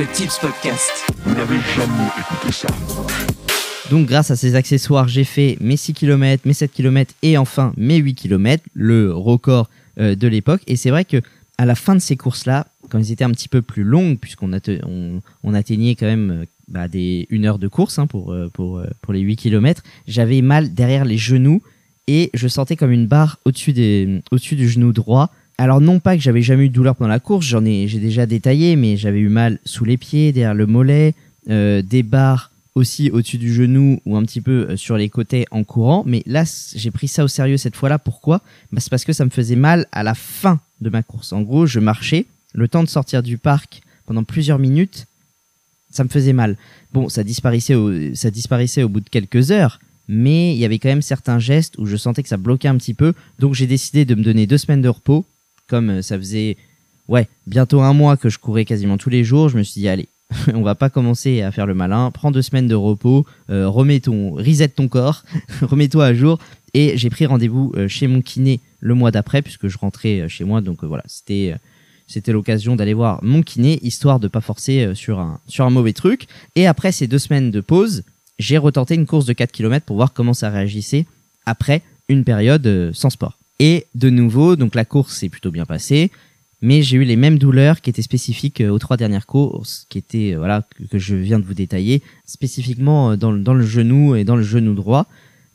Le 0.00 0.06
Tips 0.14 0.38
Podcast. 0.38 1.12
Vous 1.26 1.34
n'avez 1.34 1.58
jamais 1.76 2.08
écouté 2.18 2.50
ça. 2.52 2.68
Donc 3.90 4.06
grâce 4.06 4.30
à 4.30 4.36
ces 4.36 4.54
accessoires, 4.54 5.08
j'ai 5.08 5.24
fait 5.24 5.58
mes 5.60 5.76
6 5.76 5.92
km, 5.92 6.42
mes 6.46 6.54
7 6.54 6.72
km 6.72 7.12
et 7.20 7.36
enfin 7.36 7.74
mes 7.76 7.98
8 7.98 8.14
km, 8.14 8.64
le 8.72 9.12
record 9.12 9.68
euh, 9.98 10.14
de 10.14 10.26
l'époque. 10.26 10.62
Et 10.66 10.76
c'est 10.76 10.88
vrai 10.88 11.04
que 11.04 11.20
à 11.58 11.66
la 11.66 11.74
fin 11.74 11.94
de 11.94 12.00
ces 12.00 12.16
courses-là, 12.16 12.66
quand 12.88 12.98
ils 12.98 13.12
étaient 13.12 13.24
un 13.24 13.30
petit 13.32 13.48
peu 13.48 13.60
plus 13.60 13.84
longues, 13.84 14.16
puisqu'on 14.18 14.52
atte- 14.54 14.80
on, 14.86 15.20
on 15.44 15.52
atteignait 15.52 15.96
quand 15.96 16.06
même 16.06 16.30
euh, 16.30 16.44
bah, 16.68 16.88
des 16.88 17.26
une 17.28 17.44
heure 17.44 17.58
de 17.58 17.68
course 17.68 17.98
hein, 17.98 18.06
pour, 18.06 18.32
euh, 18.32 18.48
pour, 18.54 18.82
pour 19.02 19.12
les 19.12 19.20
8 19.20 19.36
km, 19.36 19.82
j'avais 20.08 20.40
mal 20.40 20.72
derrière 20.72 21.04
les 21.04 21.18
genoux 21.18 21.60
et 22.06 22.30
je 22.32 22.48
sentais 22.48 22.76
comme 22.76 22.90
une 22.90 23.06
barre 23.06 23.38
au-dessus 23.44 23.74
des- 23.74 24.22
au-dessus 24.30 24.56
du 24.56 24.66
genou 24.66 24.94
droit. 24.94 25.30
Alors 25.60 25.82
non 25.82 26.00
pas 26.00 26.16
que 26.16 26.22
j'avais 26.22 26.40
jamais 26.40 26.64
eu 26.64 26.68
de 26.70 26.74
douleur 26.74 26.96
pendant 26.96 27.10
la 27.10 27.20
course, 27.20 27.44
j'en 27.44 27.66
ai 27.66 27.86
j'ai 27.86 27.98
déjà 27.98 28.24
détaillé, 28.24 28.76
mais 28.76 28.96
j'avais 28.96 29.18
eu 29.18 29.28
mal 29.28 29.58
sous 29.66 29.84
les 29.84 29.98
pieds, 29.98 30.32
derrière 30.32 30.54
le 30.54 30.64
mollet, 30.66 31.14
euh, 31.50 31.82
des 31.82 32.02
barres 32.02 32.50
aussi 32.74 33.10
au-dessus 33.10 33.36
du 33.36 33.52
genou 33.52 34.00
ou 34.06 34.16
un 34.16 34.24
petit 34.24 34.40
peu 34.40 34.68
euh, 34.70 34.76
sur 34.78 34.96
les 34.96 35.10
côtés 35.10 35.44
en 35.50 35.62
courant. 35.62 36.02
Mais 36.06 36.22
là, 36.24 36.44
j'ai 36.74 36.90
pris 36.90 37.08
ça 37.08 37.24
au 37.24 37.28
sérieux 37.28 37.58
cette 37.58 37.76
fois-là. 37.76 37.98
Pourquoi? 37.98 38.40
Bah, 38.72 38.80
C'est 38.80 38.88
parce 38.88 39.04
que 39.04 39.12
ça 39.12 39.26
me 39.26 39.30
faisait 39.30 39.54
mal 39.54 39.86
à 39.92 40.02
la 40.02 40.14
fin 40.14 40.60
de 40.80 40.88
ma 40.88 41.02
course. 41.02 41.34
En 41.34 41.42
gros, 41.42 41.66
je 41.66 41.78
marchais, 41.78 42.24
le 42.54 42.66
temps 42.66 42.82
de 42.82 42.88
sortir 42.88 43.22
du 43.22 43.36
parc 43.36 43.82
pendant 44.06 44.24
plusieurs 44.24 44.58
minutes, 44.58 45.08
ça 45.90 46.04
me 46.04 46.08
faisait 46.08 46.32
mal. 46.32 46.56
Bon, 46.94 47.10
ça 47.10 47.22
disparaissait 47.22 47.74
au, 47.74 48.14
ça 48.14 48.30
disparaissait 48.30 48.82
au 48.82 48.88
bout 48.88 49.00
de 49.00 49.10
quelques 49.10 49.50
heures, 49.50 49.78
mais 50.08 50.54
il 50.54 50.58
y 50.58 50.64
avait 50.64 50.78
quand 50.78 50.88
même 50.88 51.02
certains 51.02 51.38
gestes 51.38 51.76
où 51.76 51.84
je 51.84 51.98
sentais 51.98 52.22
que 52.22 52.30
ça 52.30 52.38
bloquait 52.38 52.68
un 52.68 52.78
petit 52.78 52.94
peu. 52.94 53.12
Donc 53.38 53.52
j'ai 53.52 53.66
décidé 53.66 54.06
de 54.06 54.14
me 54.14 54.22
donner 54.22 54.46
deux 54.46 54.56
semaines 54.56 54.80
de 54.80 54.88
repos. 54.88 55.26
Comme 55.70 55.90
euh, 55.90 56.02
ça 56.02 56.18
faisait 56.18 56.56
ouais, 57.06 57.28
bientôt 57.46 57.80
un 57.80 57.92
mois 57.92 58.16
que 58.16 58.28
je 58.28 58.40
courais 58.40 58.64
quasiment 58.64 58.98
tous 58.98 59.08
les 59.08 59.22
jours, 59.22 59.48
je 59.48 59.56
me 59.56 59.62
suis 59.62 59.80
dit, 59.80 59.88
allez, 59.88 60.08
on 60.52 60.62
va 60.62 60.74
pas 60.74 60.90
commencer 60.90 61.42
à 61.42 61.52
faire 61.52 61.64
le 61.64 61.74
malin, 61.74 62.10
prends 62.10 62.32
deux 62.32 62.42
semaines 62.42 62.66
de 62.66 62.74
repos, 62.74 63.24
euh, 63.50 63.68
remets 63.68 64.00
ton, 64.00 64.32
reset 64.32 64.68
ton 64.70 64.88
corps, 64.88 65.22
remets-toi 65.62 66.06
à 66.06 66.12
jour. 66.12 66.40
Et 66.74 66.96
j'ai 66.98 67.08
pris 67.08 67.24
rendez-vous 67.24 67.72
euh, 67.76 67.86
chez 67.86 68.08
mon 68.08 68.20
kiné 68.20 68.58
le 68.80 68.94
mois 68.94 69.12
d'après, 69.12 69.42
puisque 69.42 69.68
je 69.68 69.78
rentrais 69.78 70.28
chez 70.28 70.42
moi, 70.42 70.60
donc 70.60 70.82
voilà, 70.82 71.04
c'était, 71.06 71.54
c'était 72.08 72.32
l'occasion 72.32 72.74
d'aller 72.74 72.94
voir 72.94 73.22
mon 73.22 73.42
kiné, 73.42 73.78
histoire 73.82 74.18
de 74.18 74.26
pas 74.26 74.40
forcer 74.40 74.92
sur 74.94 75.20
un, 75.20 75.38
sur 75.46 75.64
un 75.66 75.70
mauvais 75.70 75.92
truc. 75.92 76.26
Et 76.56 76.66
après 76.66 76.90
ces 76.90 77.06
deux 77.06 77.18
semaines 77.18 77.52
de 77.52 77.60
pause, 77.60 78.02
j'ai 78.40 78.58
retenté 78.58 78.96
une 78.96 79.06
course 79.06 79.26
de 79.26 79.34
4 79.34 79.52
km 79.52 79.86
pour 79.86 79.96
voir 79.96 80.12
comment 80.12 80.34
ça 80.34 80.50
réagissait 80.50 81.06
après 81.46 81.82
une 82.08 82.24
période 82.24 82.90
sans 82.92 83.10
sport. 83.10 83.39
Et 83.60 83.86
de 83.94 84.08
nouveau, 84.08 84.56
donc 84.56 84.74
la 84.74 84.86
course 84.86 85.18
s'est 85.18 85.28
plutôt 85.28 85.50
bien 85.50 85.66
passée, 85.66 86.10
mais 86.62 86.82
j'ai 86.82 86.96
eu 86.96 87.04
les 87.04 87.16
mêmes 87.16 87.38
douleurs 87.38 87.82
qui 87.82 87.90
étaient 87.90 88.00
spécifiques 88.00 88.62
euh, 88.62 88.70
aux 88.70 88.78
trois 88.78 88.96
dernières 88.96 89.26
courses, 89.26 89.84
qui 89.90 89.98
étaient, 89.98 90.32
euh, 90.34 90.38
voilà, 90.38 90.66
que, 90.90 90.98
je 90.98 91.14
viens 91.14 91.38
de 91.38 91.44
vous 91.44 91.52
détailler, 91.52 92.02
spécifiquement 92.24 93.12
euh, 93.12 93.16
dans, 93.16 93.32
dans 93.32 93.52
le 93.52 93.64
genou 93.64 94.16
et 94.16 94.24
dans 94.24 94.36
le 94.36 94.42
genou 94.42 94.72
droit. 94.72 95.06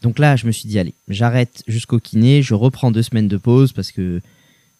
Donc 0.03 0.19
là, 0.19 0.35
je 0.35 0.45
me 0.45 0.51
suis 0.51 0.69
dit, 0.69 0.77
allez, 0.77 0.93
j'arrête 1.07 1.63
jusqu'au 1.67 1.99
kiné, 1.99 2.43
je 2.43 2.53
reprends 2.53 2.91
deux 2.91 3.01
semaines 3.01 3.27
de 3.27 3.37
pause 3.37 3.73
parce 3.73 3.91
que 3.91 4.21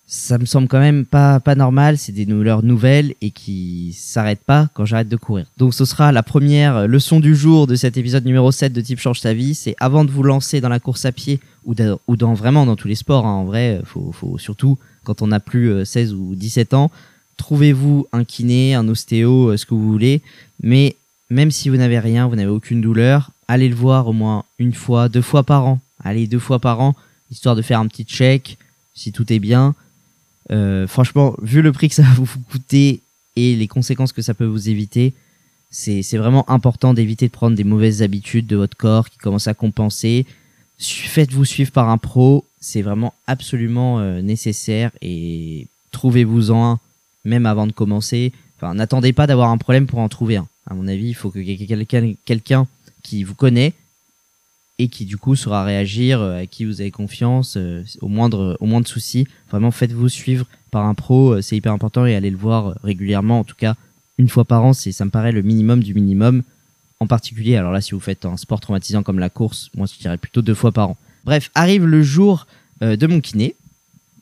ça 0.07 0.37
me 0.37 0.45
semble 0.45 0.67
quand 0.67 0.79
même 0.79 1.05
pas, 1.05 1.39
pas 1.39 1.55
normal. 1.55 1.97
C'est 1.97 2.11
des 2.11 2.25
douleurs 2.25 2.63
nouvelles 2.63 3.15
et 3.21 3.31
qui 3.31 3.95
s'arrêtent 3.97 4.43
pas 4.43 4.69
quand 4.73 4.85
j'arrête 4.85 5.09
de 5.09 5.15
courir. 5.15 5.45
Donc 5.57 5.73
ce 5.73 5.85
sera 5.85 6.11
la 6.11 6.23
première 6.23 6.87
leçon 6.87 7.19
du 7.19 7.35
jour 7.35 7.65
de 7.67 7.75
cet 7.75 7.97
épisode 7.97 8.25
numéro 8.25 8.51
7 8.51 8.71
de 8.71 8.81
Type 8.81 8.99
Change 8.99 9.19
sa 9.19 9.33
vie. 9.33 9.55
C'est 9.55 9.75
avant 9.79 10.05
de 10.05 10.11
vous 10.11 10.23
lancer 10.23 10.61
dans 10.61 10.69
la 10.69 10.79
course 10.79 11.05
à 11.05 11.11
pied 11.11 11.39
ou, 11.65 11.73
dans, 11.73 12.33
vraiment 12.33 12.65
dans 12.65 12.75
tous 12.75 12.87
les 12.87 12.95
sports. 12.95 13.25
hein, 13.25 13.31
en 13.31 13.45
vrai, 13.45 13.81
faut, 13.85 14.37
surtout 14.37 14.77
quand 15.03 15.21
on 15.21 15.31
a 15.31 15.39
plus 15.39 15.71
euh, 15.71 15.85
16 15.85 16.13
ou 16.13 16.35
17 16.35 16.73
ans, 16.73 16.91
trouvez-vous 17.37 18.07
un 18.11 18.23
kiné, 18.23 18.75
un 18.75 18.87
ostéo, 18.87 19.49
euh, 19.49 19.57
ce 19.57 19.65
que 19.65 19.73
vous 19.73 19.91
voulez. 19.91 20.21
Mais 20.61 20.95
même 21.29 21.51
si 21.51 21.69
vous 21.69 21.77
n'avez 21.77 21.99
rien, 21.99 22.27
vous 22.27 22.35
n'avez 22.35 22.49
aucune 22.49 22.81
douleur, 22.81 23.31
allez 23.47 23.69
le 23.69 23.75
voir 23.75 24.07
au 24.07 24.13
moins 24.13 24.45
une 24.59 24.73
fois, 24.73 25.09
deux 25.09 25.21
fois 25.21 25.43
par 25.43 25.65
an. 25.65 25.79
Allez, 26.03 26.27
deux 26.27 26.39
fois 26.39 26.59
par 26.59 26.81
an, 26.81 26.95
histoire 27.31 27.55
de 27.55 27.61
faire 27.61 27.79
un 27.79 27.87
petit 27.87 28.03
check, 28.03 28.57
si 28.93 29.11
tout 29.11 29.31
est 29.31 29.39
bien. 29.39 29.73
Euh, 30.51 30.87
franchement, 30.87 31.35
vu 31.41 31.61
le 31.61 31.71
prix 31.71 31.89
que 31.89 31.95
ça 31.95 32.03
va 32.03 32.13
vous 32.13 32.27
coûter 32.51 33.01
et 33.35 33.55
les 33.55 33.67
conséquences 33.67 34.13
que 34.13 34.21
ça 34.21 34.33
peut 34.33 34.45
vous 34.45 34.69
éviter, 34.69 35.13
c'est 35.71 36.17
vraiment 36.17 36.49
important 36.49 36.93
d'éviter 36.93 37.27
de 37.27 37.31
prendre 37.31 37.57
des 37.57 37.65
mauvaises 37.65 38.01
habitudes 38.01 38.47
de 38.47 38.55
votre 38.55 38.77
corps 38.77 39.09
qui 39.09 39.17
commencent 39.17 39.47
à 39.47 39.53
compenser. 39.53 40.25
Faites-vous 40.79 41.43
suivre 41.43 41.71
par 41.71 41.89
un 41.89 41.97
pro, 41.97 42.45
c'est 42.61 42.81
vraiment 42.81 43.13
absolument 43.27 43.99
euh, 43.99 44.21
nécessaire 44.21 44.91
et 45.01 45.67
trouvez-vous-en 45.91 46.71
un, 46.73 46.79
même 47.25 47.45
avant 47.45 47.67
de 47.67 47.73
commencer. 47.73 48.31
Enfin, 48.57 48.73
n'attendez 48.73 49.11
pas 49.11 49.27
d'avoir 49.27 49.49
un 49.49 49.57
problème 49.57 49.85
pour 49.85 49.99
en 49.99 50.07
trouver 50.07 50.37
un. 50.37 50.47
À 50.67 50.73
mon 50.73 50.87
avis, 50.87 51.09
il 51.09 51.13
faut 51.13 51.29
que 51.29 51.39
quelqu'un 51.39 52.13
quelqu'un 52.25 52.67
qui 53.03 53.23
vous 53.23 53.35
connaît 53.35 53.73
et 54.77 54.87
qui 54.89 55.05
du 55.05 55.17
coup 55.17 55.35
saura 55.35 55.63
réagir, 55.63 56.19
euh, 56.21 56.41
à 56.41 56.45
qui 56.45 56.65
vous 56.65 56.81
avez 56.81 56.91
confiance, 56.91 57.55
euh, 57.57 57.83
au 58.01 58.07
moindre, 58.07 58.57
souci. 58.85 59.27
Vraiment, 59.49 59.71
faites-vous 59.71 60.09
suivre 60.09 60.45
par 60.71 60.85
un 60.85 60.93
pro, 60.93 61.35
euh, 61.35 61.41
c'est 61.41 61.55
hyper 61.55 61.71
important 61.71 62.05
et 62.05 62.15
allez 62.15 62.29
le 62.29 62.37
voir 62.37 62.75
régulièrement. 62.83 63.39
En 63.39 63.43
tout 63.43 63.55
cas, 63.57 63.75
une 64.17 64.27
fois 64.27 64.43
par 64.45 64.63
an, 64.63 64.73
c'est, 64.73 64.91
ça 64.91 65.05
me 65.05 65.11
paraît 65.11 65.31
le 65.31 65.41
minimum 65.41 65.81
du 65.81 65.93
minimum. 65.93 66.43
En 66.99 67.07
particulier, 67.07 67.55
alors 67.55 67.71
là, 67.71 67.81
si 67.81 67.91
vous 67.91 67.99
faites 67.99 68.25
un 68.25 68.37
sport 68.37 68.59
traumatisant 68.59 69.03
comme 69.03 69.19
la 69.19 69.29
course, 69.29 69.69
moi, 69.75 69.87
je 69.91 69.99
dirais 69.99 70.17
plutôt 70.17 70.41
deux 70.41 70.53
fois 70.53 70.71
par 70.71 70.91
an. 70.91 70.97
Bref, 71.25 71.51
arrive 71.55 71.85
le 71.85 72.03
jour 72.03 72.47
de 72.81 73.07
mon 73.07 73.19
kiné, 73.19 73.55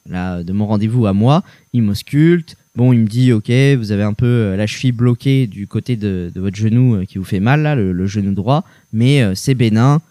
là, 0.10 0.41
de 0.41 0.53
mon 0.53 0.65
rendez-vous 0.65 1.05
à 1.05 1.13
moi. 1.13 1.43
Il 1.74 1.83
m'ausculte. 1.83 2.55
Bon, 2.75 2.91
il 2.91 3.01
me 3.01 3.07
dit, 3.07 3.31
ok, 3.31 3.51
vous 3.77 3.91
avez 3.91 4.01
un 4.01 4.13
peu 4.13 4.55
la 4.55 4.65
cheville 4.65 4.91
bloquée 4.91 5.45
du 5.45 5.67
côté 5.67 5.95
de, 5.95 6.31
votre 6.36 6.55
genou 6.55 7.05
qui 7.05 7.19
vous 7.19 7.24
fait 7.24 7.39
mal, 7.39 7.62
là, 7.62 7.75
le, 7.75 8.07
genou 8.07 8.33
droit, 8.33 8.63
mais 8.91 9.36
c'est 9.36 9.53
bénin. 9.53 10.01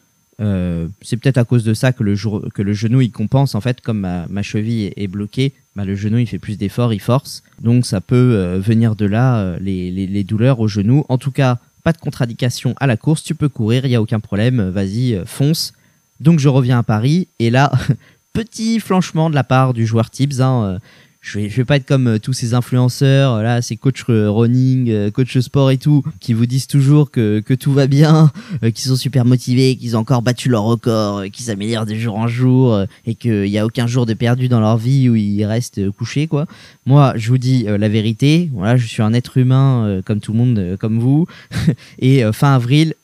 Euh, 0.40 0.88
c'est 1.02 1.16
peut-être 1.16 1.38
à 1.38 1.44
cause 1.44 1.62
de 1.62 1.74
ça 1.74 1.92
que 1.92 2.02
le, 2.02 2.16
que 2.50 2.62
le 2.62 2.72
genou 2.72 3.00
il 3.02 3.12
compense 3.12 3.54
en 3.54 3.60
fait 3.60 3.80
comme 3.80 4.00
ma, 4.00 4.42
cheville 4.42 4.92
est, 4.96 5.06
bloquée 5.06 5.52
bah, 5.76 5.84
le 5.84 5.94
genou 5.94 6.18
il 6.18 6.26
fait 6.26 6.38
plus 6.38 6.56
d'efforts 6.56 6.92
il 6.92 7.00
force. 7.00 7.42
Donc 7.60 7.86
ça 7.86 8.00
peut 8.00 8.16
euh, 8.16 8.58
venir 8.58 8.96
de 8.96 9.04
là 9.04 9.38
euh, 9.38 9.58
les, 9.60 10.24
douleurs 10.24 10.60
au 10.60 10.68
genou. 10.68 11.04
En 11.08 11.18
tout 11.18 11.30
cas 11.30 11.58
pas 11.84 11.92
de 11.92 11.98
contre-indication 11.98 12.74
à 12.80 12.86
la 12.86 12.96
course. 12.96 13.22
Tu 13.22 13.34
peux 13.34 13.48
courir 13.48 13.84
il 13.84 13.90
y 13.90 13.94
a 13.94 14.02
aucun 14.02 14.20
problème. 14.20 14.68
Vas-y 14.70 15.20
fonce. 15.26 15.72
Donc 16.20 16.38
je 16.38 16.48
reviens 16.48 16.78
à 16.78 16.82
Paris. 16.82 17.28
Et 17.38 17.50
là 17.50 17.72
petit 18.32 18.80
flanchement 18.80 19.28
de 19.28 19.34
la 19.34 19.44
part 19.44 19.74
du 19.74 19.86
joueur 19.86 20.10
Tibbs 20.10 20.40
hein, 20.40 20.78
je 21.22 21.38
vais, 21.38 21.48
je 21.48 21.62
pas 21.62 21.76
être 21.76 21.86
comme 21.86 22.08
euh, 22.08 22.18
tous 22.18 22.32
ces 22.32 22.52
influenceurs, 22.52 23.34
euh, 23.34 23.42
là, 23.42 23.62
ces 23.62 23.76
coachs 23.76 24.02
euh, 24.10 24.28
running, 24.28 25.10
coachs 25.12 25.40
sport 25.40 25.70
et 25.70 25.78
tout, 25.78 26.02
qui 26.18 26.32
vous 26.32 26.46
disent 26.46 26.66
toujours 26.66 27.12
que, 27.12 27.40
tout 27.54 27.72
va 27.72 27.86
bien, 27.86 28.32
euh, 28.64 28.72
qui 28.72 28.82
sont 28.82 28.96
super 28.96 29.24
motivés, 29.24 29.76
qu'ils 29.76 29.96
ont 29.96 30.00
encore 30.00 30.22
battu 30.22 30.48
leur 30.48 30.64
record, 30.64 31.22
qu'ils 31.32 31.44
s'améliorent 31.44 31.86
de 31.86 31.94
jour 31.94 32.16
en 32.16 32.26
jour, 32.26 32.84
et 33.06 33.14
qu'il 33.14 33.42
n'y 33.44 33.56
a 33.56 33.64
aucun 33.64 33.86
jour 33.86 34.04
de 34.04 34.14
perdu 34.14 34.48
dans 34.48 34.58
leur 34.58 34.76
vie 34.76 35.08
où 35.08 35.14
ils 35.14 35.44
restent 35.44 35.90
couchés, 35.92 36.26
quoi. 36.26 36.46
Moi, 36.86 37.12
je 37.16 37.28
vous 37.28 37.38
dis 37.38 37.64
la 37.64 37.88
vérité, 37.88 38.50
voilà, 38.52 38.76
je 38.76 38.86
suis 38.86 39.02
un 39.02 39.12
être 39.12 39.38
humain 39.38 40.00
comme 40.04 40.20
tout 40.20 40.32
le 40.32 40.38
monde, 40.38 40.76
comme 40.80 40.98
vous, 40.98 41.26
et 42.00 42.24
fin 42.32 42.54
avril, 42.54 42.94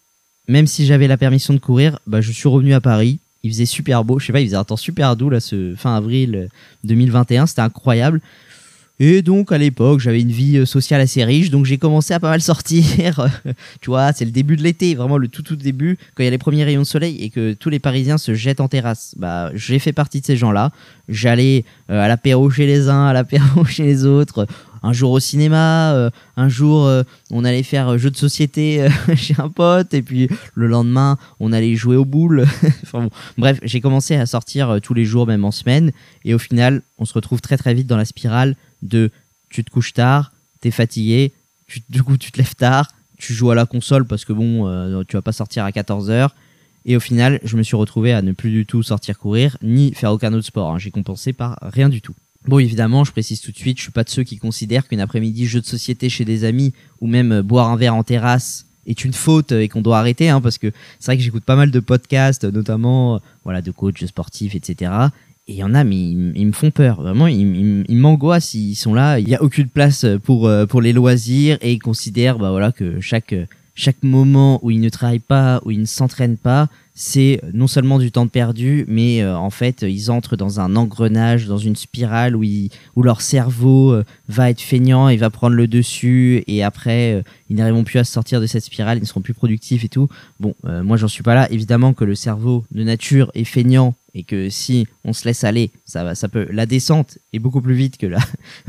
même 0.49 0.67
si 0.67 0.87
j'avais 0.87 1.07
la 1.07 1.17
permission 1.17 1.55
de 1.55 1.61
courir, 1.61 2.01
bah, 2.07 2.21
je 2.21 2.33
suis 2.33 2.49
revenu 2.49 2.75
à 2.75 2.81
Paris. 2.81 3.21
Il 3.43 3.51
faisait 3.51 3.67
super 3.67 4.05
beau, 4.05 4.19
je 4.19 4.27
sais 4.27 4.33
pas, 4.33 4.41
il 4.41 4.47
faisait 4.47 4.57
un 4.57 4.65
temps 4.65 4.77
super 4.77 5.17
doux 5.17 5.31
là, 5.31 5.41
ce 5.41 5.75
fin 5.77 5.95
avril 5.95 6.35
euh, 6.35 6.49
2021, 6.85 7.47
c'était 7.47 7.61
incroyable. 7.61 8.21
Et 9.01 9.23
donc 9.23 9.53
à 9.53 9.59
l'époque, 9.59 10.01
j'avais 10.01 10.21
une 10.21 10.33
vie 10.33 10.59
euh, 10.59 10.67
sociale 10.67 11.01
assez 11.01 11.23
riche, 11.23 11.51
donc 11.51 11.67
j'ai 11.67 11.79
commencé 11.79 12.15
à 12.15 12.21
pas 12.21 12.31
mal 12.31 12.41
sortir. 12.41 13.29
tu 13.81 13.91
vois, 13.91 14.13
c'est 14.13 14.25
le 14.25 14.33
début 14.33 14.57
de 14.57 14.63
l'été, 14.63 14.95
vraiment 14.97 15.19
le 15.19 15.29
tout 15.29 15.43
tout 15.43 15.55
début, 15.55 15.99
quand 16.15 16.23
il 16.23 16.25
y 16.25 16.29
a 16.29 16.33
les 16.33 16.39
premiers 16.39 16.65
rayons 16.65 16.83
de 16.83 16.87
soleil 16.87 17.17
et 17.23 17.31
que 17.31 17.53
tous 17.53 17.71
les 17.71 17.79
Parisiens 17.79 18.19
se 18.19 18.35
jettent 18.35 18.61
en 18.61 18.67
terrasse. 18.67 19.15
Bah, 19.17 19.51
j'ai 19.55 19.79
fait 19.79 19.93
partie 19.93 20.21
de 20.21 20.27
ces 20.27 20.37
gens-là. 20.37 20.73
J'allais 21.09 21.65
euh, 21.91 22.03
à 22.03 22.09
l'apéro 22.09 22.51
chez 22.51 22.67
les 22.67 22.89
uns, 22.89 23.07
à 23.07 23.13
l'apéro 23.13 23.65
chez 23.69 23.85
les 23.85 24.05
autres. 24.05 24.49
Un 24.83 24.93
jour 24.93 25.11
au 25.11 25.21
cinéma, 25.21 25.93
euh, 25.95 26.11
un 26.37 26.49
jour 26.49 26.87
euh, 26.87 27.03
on 27.31 27.45
allait 27.45 27.63
faire 27.63 27.89
euh, 27.89 27.99
jeu 27.99 28.11
de 28.11 28.17
société 28.17 28.87
chez 29.17 29.35
un 29.39 29.49
pote, 29.49 29.95
et 29.95 30.03
puis 30.03 30.29
le 30.55 30.67
lendemain 30.67 31.19
on 31.41 31.53
allait 31.53 31.75
jouer 31.75 31.97
aux 31.97 32.05
boules. 32.05 32.47
bref, 33.39 33.59
j'ai 33.63 33.81
commencé 33.81 34.15
à 34.17 34.27
sortir 34.27 34.79
tous 34.83 34.95
les 34.95 35.05
jours, 35.05 35.27
même 35.27 35.45
en 35.45 35.51
semaine, 35.51 35.93
et 36.25 36.35
au 36.35 36.39
final, 36.39 36.83
on 36.99 37.05
se 37.05 37.15
retrouve 37.15 37.41
très 37.41 37.57
très 37.57 37.75
vite 37.75 37.87
dans 37.87 37.97
la 37.97 38.05
spirale 38.05 38.57
de 38.83 39.11
tu 39.51 39.65
te 39.65 39.71
couches 39.71 39.95
tard, 39.95 40.33
t'es 40.61 40.71
fatigué, 40.71 41.33
tu, 41.67 41.83
du 41.89 42.03
coup 42.03 42.17
tu 42.17 42.33
te 42.33 42.39
lèves 42.39 42.55
tard, 42.55 42.91
tu 43.19 43.35
joues 43.35 43.51
à 43.51 43.55
la 43.55 43.67
console 43.67 44.07
parce 44.07 44.25
que 44.25 44.33
bon, 44.33 45.03
tu 45.05 45.17
vas 45.17 45.23
pas 45.23 45.33
sortir 45.33 45.65
à 45.65 45.71
14h. 45.71 46.31
Et 46.85 46.97
au 46.97 47.01
final, 47.01 47.39
je 47.43 47.57
me 47.57 47.63
suis 47.63 47.77
retrouvé 47.77 48.13
à 48.15 48.23
ne 48.23 48.33
plus 48.33 48.51
du 48.51 48.65
tout 48.65 48.83
sortir 48.83 49.19
courir, 49.19 49.59
ni 49.63 49.93
faire 49.93 50.13
aucun 50.13 50.33
autre 50.33 50.47
sport. 50.47 50.71
hein. 50.71 50.79
J'ai 50.79 50.91
compensé 50.91 51.35
par 51.35 51.59
rien 51.61 51.89
du 51.89 52.01
tout. 52.01 52.15
Bon, 52.49 52.59
évidemment, 52.59 53.05
je 53.05 53.13
précise 53.13 53.43
tout 53.43 53.53
de 53.53 53.59
suite, 53.59 53.77
je 53.77 53.83
suis 53.83 53.93
pas 53.93 54.05
de 54.05 54.09
ceux 54.09 54.23
qui 54.23 54.39
considèrent 54.39 54.89
qu'une 54.89 55.01
après-midi 55.01 55.45
jeu 55.45 55.61
de 55.61 55.67
société 55.67 56.09
chez 56.09 56.25
des 56.25 56.45
amis 56.45 56.73
ou 57.03 57.07
même 57.07 57.31
euh, 57.31 57.43
boire 57.43 57.69
un 57.69 57.77
verre 57.77 57.95
en 57.95 58.03
terrasse 58.05 58.65
est 58.87 59.05
une 59.05 59.13
faute 59.13 59.53
euh, 59.53 59.61
et 59.61 59.69
qu'on 59.69 59.83
doit 59.83 59.99
arrêter, 59.99 60.31
hein, 60.31 60.41
parce 60.41 60.57
que 60.57 60.73
c'est 60.99 61.13
vrai 61.13 61.19
que 61.19 61.23
j'écoute 61.23 61.45
pas 61.45 61.57
mal 61.57 61.71
de 61.71 61.79
podcasts, 61.79 62.45
euh, 62.45 62.51
notamment 62.51 63.21
voilà 63.45 63.61
de 63.61 63.71
coachs 63.71 64.03
sportifs, 64.07 64.55
etc. 64.55 64.91
Et 65.47 65.53
il 65.53 65.57
y 65.57 65.63
en 65.63 65.75
a, 65.75 65.85
mais 65.85 65.97
ils, 66.01 66.47
me 66.47 66.53
font 66.53 66.71
peur. 66.71 67.03
Vraiment, 67.03 67.27
ils, 67.27 67.85
ils- 67.87 67.97
m'angoissent. 67.99 68.55
Ils 68.55 68.77
sont 68.77 68.95
là. 68.95 69.19
Il 69.19 69.27
n'y 69.27 69.35
a 69.35 69.43
aucune 69.43 69.69
place 69.69 70.07
pour, 70.25 70.51
pour 70.69 70.81
les 70.83 70.95
loisirs 70.95 71.59
et 71.61 71.73
ils 71.75 71.79
considèrent 71.79 72.39
bah, 72.39 72.51
voilà, 72.51 72.73
que 72.73 73.01
chaque, 73.01 73.35
chaque 73.79 74.03
moment 74.03 74.59
où 74.63 74.71
ils 74.71 74.81
ne 74.81 74.89
travaillent 74.89 75.21
pas, 75.21 75.61
où 75.65 75.71
ils 75.71 75.81
ne 75.81 75.87
s'entraînent 75.87 76.37
pas, 76.37 76.69
c'est 76.95 77.41
non 77.53 77.69
seulement 77.69 78.01
du 78.01 78.11
temps 78.11 78.27
perdu, 78.27 78.85
mais 78.89 79.23
euh, 79.23 79.37
en 79.37 79.51
fait, 79.51 79.83
ils 79.83 80.11
entrent 80.11 80.37
dans 80.37 80.59
un 80.59 80.75
engrenage, 80.75 81.47
dans 81.47 81.59
une 81.59 81.77
spirale 81.77 82.35
où, 82.35 83.03
leur 83.03 83.21
cerveau 83.21 83.93
euh, 83.93 84.05
va 84.29 84.51
être 84.51 84.61
feignant 84.61 85.09
et 85.09 85.17
va 85.17 85.31
prendre 85.31 85.55
le 85.55 85.69
dessus. 85.69 86.43
Et 86.49 86.65
après, 86.65 87.15
euh, 87.15 87.23
ils 87.51 87.57
n'arriveront 87.57 87.85
plus 87.85 88.01
à 88.01 88.05
sortir 88.05 88.41
de 88.41 88.47
cette 88.47 88.65
spirale, 88.65 88.99
ils 88.99 89.03
ne 89.03 89.07
seront 89.07 89.21
plus 89.21 89.35
productifs 89.35 89.85
et 89.85 89.89
tout. 89.89 90.09
Bon, 90.41 90.57
euh, 90.65 90.83
moi, 90.83 90.97
j'en 90.97 91.07
suis 91.07 91.23
pas 91.23 91.37
là. 91.37 91.51
Évidemment 91.53 91.95
que 91.95 92.05
le 92.05 92.17
cerveau 92.17 92.65
de 92.73 92.83
nature 92.83 93.31
est 93.35 93.45
feignant 93.45 93.95
et 94.15 94.25
que 94.25 94.51
si 94.51 94.89
on 95.05 95.13
se 95.13 95.25
laisse 95.25 95.45
aller, 95.45 95.71
ça 95.85 96.03
va, 96.03 96.17
ça 96.17 96.29
peut. 96.29 96.49
La 96.51 96.67
descente 96.67 97.19
est 97.33 97.39
beaucoup 97.39 97.61
plus 97.61 97.75
vite 97.75 97.97
que 97.97 98.07
la. 98.07 98.19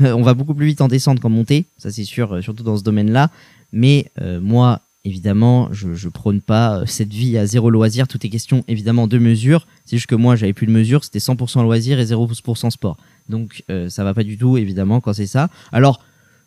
on 0.00 0.22
va 0.22 0.34
beaucoup 0.34 0.54
plus 0.54 0.66
vite 0.66 0.80
en 0.80 0.88
descente 0.88 1.18
qu'en 1.18 1.30
montée, 1.30 1.64
ça 1.78 1.90
c'est 1.90 2.04
sûr, 2.04 2.36
euh, 2.36 2.42
surtout 2.42 2.62
dans 2.62 2.76
ce 2.76 2.84
domaine-là. 2.84 3.30
Mais 3.72 4.10
euh, 4.20 4.40
moi, 4.40 4.80
évidemment, 5.04 5.68
je, 5.72 5.94
je 5.94 6.08
prône 6.08 6.40
pas 6.40 6.78
euh, 6.80 6.86
cette 6.86 7.12
vie 7.12 7.38
à 7.38 7.46
zéro 7.46 7.70
loisir. 7.70 8.08
Tout 8.08 8.24
est 8.24 8.28
question 8.28 8.64
évidemment 8.68 9.06
de 9.06 9.18
mesure. 9.18 9.66
C'est 9.84 9.96
juste 9.96 10.08
que 10.08 10.14
moi, 10.14 10.36
j'avais 10.36 10.52
plus 10.52 10.66
de 10.66 10.72
mesure, 10.72 11.04
c'était 11.04 11.18
100% 11.18 11.62
loisir 11.62 11.98
et 12.00 12.04
0% 12.04 12.70
sport. 12.70 12.96
Donc 13.28 13.64
euh, 13.70 13.88
ça 13.88 14.04
va 14.04 14.14
pas 14.14 14.24
du 14.24 14.36
tout, 14.36 14.56
évidemment, 14.56 15.00
quand 15.00 15.12
c'est 15.12 15.26
ça. 15.26 15.48
Alors 15.72 16.00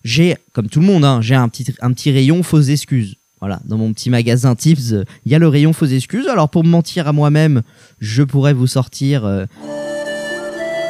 j'ai, 0.04 0.36
comme 0.52 0.68
tout 0.68 0.80
le 0.82 0.86
monde, 0.86 1.06
hein, 1.06 1.22
j'ai 1.22 1.36
un 1.36 1.48
petit, 1.50 1.66
un 1.82 1.94
petit 1.94 2.12
rayon 2.12 2.44
fausses 2.44 2.70
excuses. 2.70 3.16
Voilà, 3.40 3.60
dans 3.66 3.78
mon 3.78 3.92
petit 3.92 4.10
magasin 4.10 4.56
Tips, 4.56 4.94
euh, 4.94 5.04
il 5.26 5.32
y 5.32 5.36
a 5.36 5.40
le 5.40 5.48
rayon 5.48 5.74
fausses 5.74 5.92
excuses. 5.92 6.28
Alors 6.28 6.50
pour 6.50 6.64
me 6.64 6.70
mentir 6.70 7.08
à 7.08 7.14
moi-même, 7.14 7.62
je 8.00 8.24
pourrais 8.24 8.54
vous 8.54 8.68
sortir. 8.68 9.26
euh, 9.26 9.46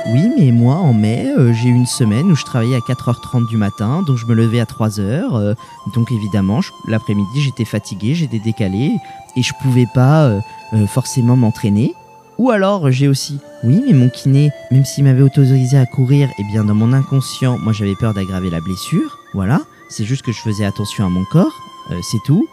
Oui, 0.06 0.30
mais 0.38 0.52
moi, 0.52 0.76
en 0.76 0.94
mai, 0.94 1.34
euh, 1.38 1.54
j'ai 1.54 1.70
eu 1.70 1.74
une 1.74 1.86
semaine 1.86 2.30
où 2.30 2.36
je 2.36 2.44
travaillais 2.44 2.76
à 2.76 2.80
4h30 2.80 3.48
du 3.48 3.56
matin, 3.56 4.04
donc 4.06 4.18
je 4.18 4.26
me 4.26 4.34
levais 4.34 4.60
à 4.60 4.66
3h. 4.66 5.00
euh, 5.00 5.56
donc 5.96 6.12
évidemment, 6.12 6.60
l'après-midi, 6.88 7.42
j'étais 7.42 7.64
fatigué, 7.64 8.14
j'étais 8.14 8.40
décalé, 8.40 8.92
et 9.38 9.42
je 9.42 9.54
pouvais 9.62 9.88
pas 9.94 10.26
euh, 10.26 10.42
forcément 10.88 11.38
m'entraîner. 11.38 11.94
Ou 12.38 12.52
alors, 12.52 12.92
j'ai 12.92 13.08
aussi, 13.08 13.40
oui, 13.64 13.82
mais 13.88 13.94
mon 13.94 14.10
kiné, 14.10 14.52
même 14.72 14.84
s'il 14.84 15.06
m'avait 15.06 15.22
autorisé 15.22 15.78
à 15.78 15.86
courir, 15.86 16.30
eh 16.38 16.44
bien, 16.44 16.66
dans 16.66 16.76
mon 16.76 16.92
inconscient, 16.92 17.58
moi, 17.60 17.72
j'avais 17.72 17.96
peur 17.96 18.14
d'aggraver 18.14 18.50
la 18.50 18.60
blessure. 18.60 19.20
Voilà, 19.34 19.62
c'est 19.88 20.04
juste 20.04 20.24
que 20.24 20.34
je 20.34 20.40
faisais 20.40 20.66
attention 20.66 21.06
à 21.06 21.10
mon 21.10 21.24
corps, 21.32 21.54
c'est 22.02 22.22
tout. 22.26 22.48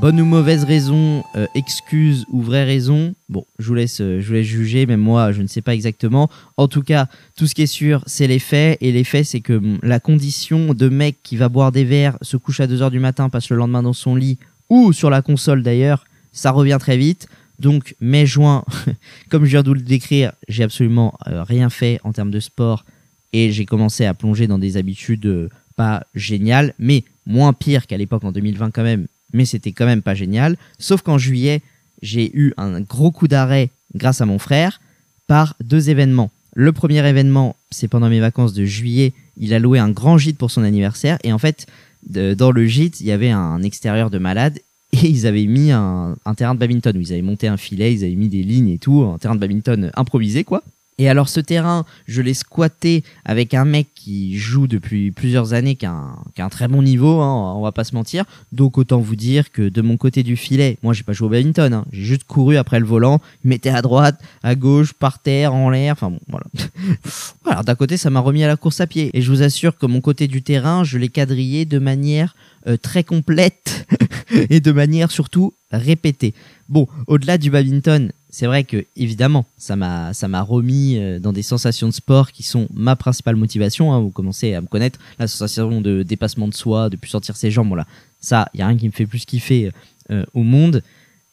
Bonne 0.00 0.20
ou 0.20 0.24
mauvaise 0.24 0.62
raison, 0.62 1.24
euh, 1.34 1.48
excuse 1.56 2.24
ou 2.30 2.40
vraie 2.40 2.62
raison, 2.62 3.16
bon, 3.28 3.44
je 3.58 3.66
vous 3.66 3.74
laisse, 3.74 4.00
euh, 4.00 4.20
je 4.20 4.28
vous 4.28 4.34
laisse 4.34 4.46
juger, 4.46 4.86
même 4.86 5.00
moi, 5.00 5.32
je 5.32 5.42
ne 5.42 5.48
sais 5.48 5.60
pas 5.60 5.74
exactement. 5.74 6.30
En 6.56 6.68
tout 6.68 6.82
cas, 6.82 7.08
tout 7.36 7.48
ce 7.48 7.54
qui 7.56 7.62
est 7.62 7.66
sûr, 7.66 8.04
c'est 8.06 8.28
les 8.28 8.38
faits, 8.38 8.78
et 8.80 8.92
les 8.92 9.02
faits, 9.02 9.26
c'est 9.26 9.40
que 9.40 9.54
hum, 9.54 9.80
la 9.82 9.98
condition 9.98 10.72
de 10.72 10.88
mec 10.88 11.16
qui 11.24 11.36
va 11.36 11.48
boire 11.48 11.72
des 11.72 11.82
verres, 11.82 12.16
se 12.22 12.36
couche 12.36 12.60
à 12.60 12.68
2h 12.68 12.92
du 12.92 13.00
matin, 13.00 13.28
passe 13.28 13.50
le 13.50 13.56
lendemain 13.56 13.82
dans 13.82 13.92
son 13.92 14.14
lit, 14.14 14.38
ou 14.70 14.92
sur 14.92 15.10
la 15.10 15.20
console 15.20 15.64
d'ailleurs, 15.64 16.04
ça 16.30 16.52
revient 16.52 16.78
très 16.78 16.96
vite. 16.96 17.26
Donc 17.58 17.96
mai-juin, 18.00 18.62
comme 19.30 19.46
je 19.46 19.50
viens 19.50 19.64
de 19.64 19.68
vous 19.68 19.74
le 19.74 19.80
décrire, 19.80 20.30
j'ai 20.46 20.62
absolument 20.62 21.18
euh, 21.26 21.42
rien 21.42 21.70
fait 21.70 21.98
en 22.04 22.12
termes 22.12 22.30
de 22.30 22.38
sport 22.38 22.84
et 23.32 23.50
j'ai 23.50 23.64
commencé 23.64 24.04
à 24.04 24.14
plonger 24.14 24.46
dans 24.46 24.60
des 24.60 24.76
habitudes 24.76 25.50
pas 25.74 26.04
géniales, 26.14 26.72
mais 26.78 27.02
moins 27.26 27.52
pires 27.52 27.88
qu'à 27.88 27.96
l'époque 27.96 28.22
en 28.22 28.30
2020 28.30 28.70
quand 28.70 28.84
même, 28.84 29.08
mais 29.32 29.44
c'était 29.44 29.72
quand 29.72 29.86
même 29.86 30.02
pas 30.02 30.14
génial. 30.14 30.56
Sauf 30.78 31.02
qu'en 31.02 31.18
juillet, 31.18 31.62
j'ai 32.02 32.30
eu 32.36 32.52
un 32.56 32.80
gros 32.80 33.10
coup 33.10 33.28
d'arrêt 33.28 33.70
grâce 33.94 34.20
à 34.20 34.26
mon 34.26 34.38
frère 34.38 34.80
par 35.26 35.54
deux 35.62 35.90
événements. 35.90 36.30
Le 36.54 36.72
premier 36.72 37.06
événement, 37.06 37.56
c'est 37.70 37.88
pendant 37.88 38.08
mes 38.08 38.20
vacances 38.20 38.52
de 38.52 38.64
juillet, 38.64 39.12
il 39.36 39.54
a 39.54 39.58
loué 39.58 39.78
un 39.78 39.90
grand 39.90 40.18
gîte 40.18 40.38
pour 40.38 40.50
son 40.50 40.64
anniversaire 40.64 41.18
et 41.22 41.32
en 41.32 41.38
fait, 41.38 41.66
dans 42.08 42.50
le 42.50 42.66
gîte, 42.66 43.00
il 43.00 43.06
y 43.06 43.12
avait 43.12 43.30
un 43.30 43.62
extérieur 43.62 44.10
de 44.10 44.18
malade 44.18 44.58
et 44.92 45.06
ils 45.06 45.26
avaient 45.26 45.46
mis 45.46 45.70
un, 45.70 46.16
un 46.24 46.34
terrain 46.34 46.54
de 46.54 46.60
badminton 46.60 46.96
ils 46.98 47.12
avaient 47.12 47.22
monté 47.22 47.46
un 47.46 47.58
filet, 47.58 47.92
ils 47.92 48.04
avaient 48.04 48.14
mis 48.14 48.28
des 48.28 48.42
lignes 48.42 48.70
et 48.70 48.78
tout, 48.78 49.02
un 49.02 49.18
terrain 49.18 49.34
de 49.34 49.40
badminton 49.40 49.90
improvisé 49.94 50.44
quoi. 50.44 50.62
Et 50.98 51.08
alors 51.08 51.28
ce 51.28 51.38
terrain, 51.38 51.86
je 52.06 52.22
l'ai 52.22 52.34
squatté 52.34 53.04
avec 53.24 53.54
un 53.54 53.64
mec 53.64 53.88
qui 53.94 54.36
joue 54.36 54.66
depuis 54.66 55.12
plusieurs 55.12 55.52
années, 55.52 55.76
qui 55.76 55.86
a 55.86 55.94
un, 56.38 56.48
très 56.48 56.66
bon 56.66 56.82
niveau, 56.82 57.20
hein, 57.20 57.54
on 57.56 57.62
va 57.62 57.70
pas 57.70 57.84
se 57.84 57.94
mentir. 57.94 58.24
Donc 58.50 58.78
autant 58.78 58.98
vous 58.98 59.14
dire 59.14 59.52
que 59.52 59.68
de 59.68 59.80
mon 59.80 59.96
côté 59.96 60.24
du 60.24 60.36
filet, 60.36 60.76
moi 60.82 60.92
j'ai 60.92 61.04
pas 61.04 61.12
joué 61.12 61.26
au 61.26 61.30
badminton, 61.30 61.72
hein, 61.72 61.84
j'ai 61.92 62.02
juste 62.02 62.24
couru 62.24 62.56
après 62.56 62.80
le 62.80 62.86
volant, 62.86 63.20
mettait 63.44 63.70
à 63.70 63.80
droite, 63.80 64.20
à 64.42 64.56
gauche, 64.56 64.92
par 64.92 65.20
terre, 65.20 65.54
en 65.54 65.70
l'air, 65.70 65.92
enfin 65.92 66.10
bon 66.10 66.20
voilà. 66.28 66.46
voilà, 67.44 67.62
d'un 67.62 67.74
côté 67.76 67.96
ça 67.96 68.10
m'a 68.10 68.20
remis 68.20 68.42
à 68.42 68.48
la 68.48 68.56
course 68.56 68.80
à 68.80 68.88
pied. 68.88 69.10
Et 69.14 69.22
je 69.22 69.30
vous 69.30 69.42
assure 69.42 69.78
que 69.78 69.86
mon 69.86 70.00
côté 70.00 70.26
du 70.26 70.42
terrain, 70.42 70.82
je 70.82 70.98
l'ai 70.98 71.08
quadrillé 71.08 71.64
de 71.64 71.78
manière 71.78 72.34
très 72.76 73.04
complète 73.04 73.86
et 74.50 74.60
de 74.60 74.72
manière 74.72 75.10
surtout 75.10 75.54
répétée. 75.70 76.34
Bon, 76.68 76.86
au-delà 77.06 77.38
du 77.38 77.50
badminton, 77.50 78.12
c'est 78.30 78.46
vrai 78.46 78.64
que 78.64 78.84
évidemment, 78.96 79.46
ça 79.56 79.74
m'a 79.76 80.12
ça 80.12 80.28
m'a 80.28 80.42
remis 80.42 80.98
euh, 80.98 81.18
dans 81.18 81.32
des 81.32 81.42
sensations 81.42 81.88
de 81.88 81.94
sport 81.94 82.30
qui 82.30 82.42
sont 82.42 82.68
ma 82.74 82.94
principale 82.94 83.36
motivation. 83.36 83.92
hein. 83.92 84.00
Vous 84.00 84.10
commencez 84.10 84.54
à 84.54 84.60
me 84.60 84.66
connaître, 84.66 84.98
la 85.18 85.26
sensation 85.26 85.80
de 85.80 86.02
dépassement 86.02 86.48
de 86.48 86.54
soi, 86.54 86.90
de 86.90 86.96
plus 86.96 87.08
sortir 87.08 87.36
ses 87.36 87.50
jambes. 87.50 87.68
Voilà, 87.68 87.86
ça, 88.20 88.48
il 88.52 88.60
y 88.60 88.62
a 88.62 88.66
rien 88.66 88.76
qui 88.76 88.86
me 88.86 88.92
fait 88.92 89.06
plus 89.06 89.24
kiffer 89.24 89.70
euh, 90.10 90.24
au 90.34 90.42
monde. 90.42 90.82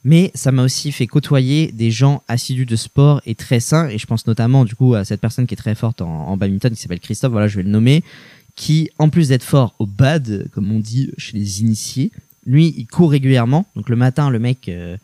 Mais 0.07 0.29
ça 0.35 0.51
m'a 0.51 0.61
aussi 0.61 0.91
fait 0.91 1.07
côtoyer 1.07 1.71
des 1.71 1.89
gens 1.89 2.21
assidus 2.27 2.67
de 2.67 2.75
sport 2.75 3.21
et 3.25 3.33
très 3.33 3.59
sains. 3.59 3.89
Et 3.89 3.97
je 3.97 4.05
pense 4.05 4.27
notamment 4.27 4.63
du 4.63 4.75
coup 4.75 4.93
à 4.93 5.03
cette 5.03 5.19
personne 5.19 5.47
qui 5.47 5.55
est 5.55 5.57
très 5.57 5.73
forte 5.73 5.99
en, 6.03 6.27
en 6.27 6.37
badminton, 6.37 6.71
qui 6.71 6.79
s'appelle 6.79 6.99
Christophe. 6.99 7.31
Voilà, 7.31 7.47
je 7.47 7.57
vais 7.57 7.63
le 7.63 7.71
nommer, 7.71 8.03
qui 8.55 8.89
en 8.97 9.09
plus 9.09 9.29
d'être 9.29 9.43
fort 9.43 9.75
au 9.79 9.85
bad, 9.85 10.49
comme 10.53 10.71
on 10.71 10.79
dit 10.79 11.11
chez 11.17 11.37
les 11.37 11.61
initiés, 11.61 12.11
lui, 12.45 12.73
il 12.77 12.87
court 12.87 13.11
régulièrement. 13.11 13.65
Donc 13.75 13.89
le 13.89 13.95
matin, 13.95 14.29
le 14.29 14.39
mec, 14.39 14.69
euh, 14.69 14.97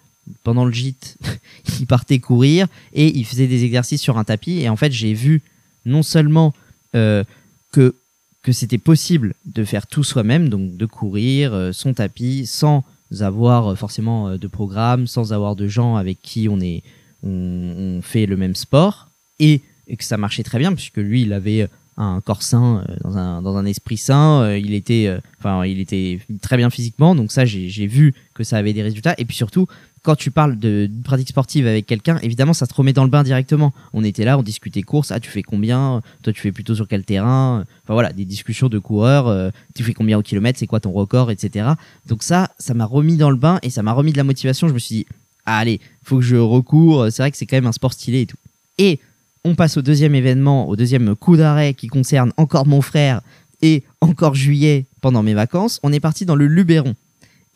pendant 0.43 0.65
le 0.65 0.71
gîte, 0.71 1.17
il 1.79 1.87
partait 1.87 2.19
courir 2.19 2.67
et 2.93 3.07
il 3.17 3.25
faisait 3.25 3.47
des 3.47 3.63
exercices 3.63 4.01
sur 4.01 4.17
un 4.17 4.23
tapis. 4.23 4.59
Et 4.59 4.69
en 4.69 4.75
fait, 4.75 4.91
j'ai 4.91 5.13
vu 5.13 5.41
non 5.85 6.03
seulement 6.03 6.53
euh, 6.95 7.23
que, 7.71 7.95
que 8.43 8.51
c'était 8.51 8.77
possible 8.77 9.33
de 9.45 9.63
faire 9.63 9.87
tout 9.87 10.03
soi-même, 10.03 10.49
donc 10.49 10.77
de 10.77 10.85
courir 10.85 11.53
euh, 11.53 11.71
son 11.71 11.93
tapis 11.93 12.45
sans 12.45 12.83
avoir 13.19 13.71
euh, 13.71 13.75
forcément 13.75 14.29
euh, 14.29 14.37
de 14.37 14.47
programme, 14.47 15.07
sans 15.07 15.33
avoir 15.33 15.55
de 15.55 15.67
gens 15.67 15.95
avec 15.95 16.21
qui 16.21 16.47
on, 16.49 16.59
est, 16.59 16.83
on, 17.23 17.99
fait 18.01 18.25
le 18.25 18.37
même 18.37 18.55
sport, 18.55 19.09
et, 19.39 19.61
et 19.87 19.97
que 19.97 20.03
ça 20.03 20.17
marchait 20.17 20.43
très 20.43 20.59
bien, 20.59 20.73
puisque 20.73 20.97
lui, 20.97 21.23
il 21.23 21.33
avait 21.33 21.67
un 21.97 22.21
corps 22.21 22.41
sain, 22.41 22.83
euh, 22.89 22.95
dans, 23.03 23.17
un, 23.17 23.41
dans 23.41 23.57
un 23.57 23.65
esprit 23.65 23.97
sain, 23.97 24.41
euh, 24.43 24.57
il 24.57 24.73
était, 24.73 25.07
euh, 25.07 25.19
enfin, 25.39 25.65
il 25.65 25.79
était 25.79 26.19
très 26.41 26.57
bien 26.57 26.69
physiquement, 26.69 27.15
donc 27.15 27.31
ça, 27.31 27.45
j'ai 27.45 27.87
vu 27.87 28.13
que 28.33 28.43
ça 28.43 28.57
avait 28.57 28.73
des 28.73 28.81
résultats, 28.81 29.13
et 29.17 29.25
puis 29.25 29.35
surtout, 29.35 29.67
quand 30.03 30.15
tu 30.15 30.31
parles 30.31 30.57
de, 30.57 30.89
pratique 31.03 31.29
sportive 31.29 31.67
avec 31.67 31.85
quelqu'un, 31.85 32.17
évidemment, 32.23 32.53
ça 32.53 32.65
te 32.65 32.73
remet 32.73 32.93
dans 32.93 33.03
le 33.03 33.11
bain 33.11 33.21
directement. 33.21 33.71
On 33.93 34.03
était 34.03 34.25
là, 34.25 34.39
on 34.39 34.41
discutait 34.41 34.81
course. 34.81 35.11
Ah, 35.11 35.19
tu 35.19 35.29
fais 35.29 35.43
combien? 35.43 36.01
Toi, 36.23 36.33
tu 36.33 36.41
fais 36.41 36.51
plutôt 36.51 36.73
sur 36.73 36.87
quel 36.87 37.05
terrain? 37.05 37.65
Enfin 37.83 37.93
voilà, 37.93 38.11
des 38.11 38.25
discussions 38.25 38.67
de 38.67 38.79
coureurs. 38.79 39.51
tu 39.75 39.83
fais 39.83 39.93
combien 39.93 40.17
au 40.17 40.23
kilomètre? 40.23 40.57
C'est 40.57 40.65
quoi 40.65 40.79
ton 40.79 40.91
record, 40.91 41.29
etc. 41.29 41.73
Donc 42.07 42.23
ça, 42.23 42.49
ça 42.57 42.73
m'a 42.73 42.85
remis 42.85 43.15
dans 43.15 43.29
le 43.29 43.35
bain 43.35 43.59
et 43.61 43.69
ça 43.69 43.83
m'a 43.83 43.91
remis 43.91 44.11
de 44.11 44.17
la 44.17 44.23
motivation. 44.23 44.67
Je 44.67 44.73
me 44.73 44.79
suis 44.79 44.95
dit, 44.95 45.05
ah, 45.45 45.59
allez, 45.59 45.79
faut 46.03 46.15
que 46.17 46.23
je 46.23 46.35
recours. 46.35 47.05
C'est 47.11 47.21
vrai 47.21 47.29
que 47.29 47.37
c'est 47.37 47.45
quand 47.45 47.57
même 47.57 47.67
un 47.67 47.71
sport 47.71 47.93
stylé 47.93 48.21
et 48.21 48.25
tout. 48.25 48.37
Et 48.79 48.99
on 49.43 49.55
passe 49.55 49.77
au 49.77 49.81
deuxième 49.81 50.15
événement, 50.15 50.69
au 50.69 50.75
deuxième 50.75 51.15
coup 51.15 51.37
d'arrêt 51.37 51.73
qui 51.73 51.87
concerne 51.87 52.31
encore 52.37 52.67
mon 52.67 52.81
frère 52.81 53.21
et 53.61 53.83
encore 54.01 54.35
juillet 54.35 54.85
pendant 55.01 55.23
mes 55.23 55.33
vacances. 55.33 55.79
On 55.83 55.93
est 55.93 55.99
parti 55.99 56.25
dans 56.25 56.35
le 56.35 56.47
Luberon. 56.47 56.95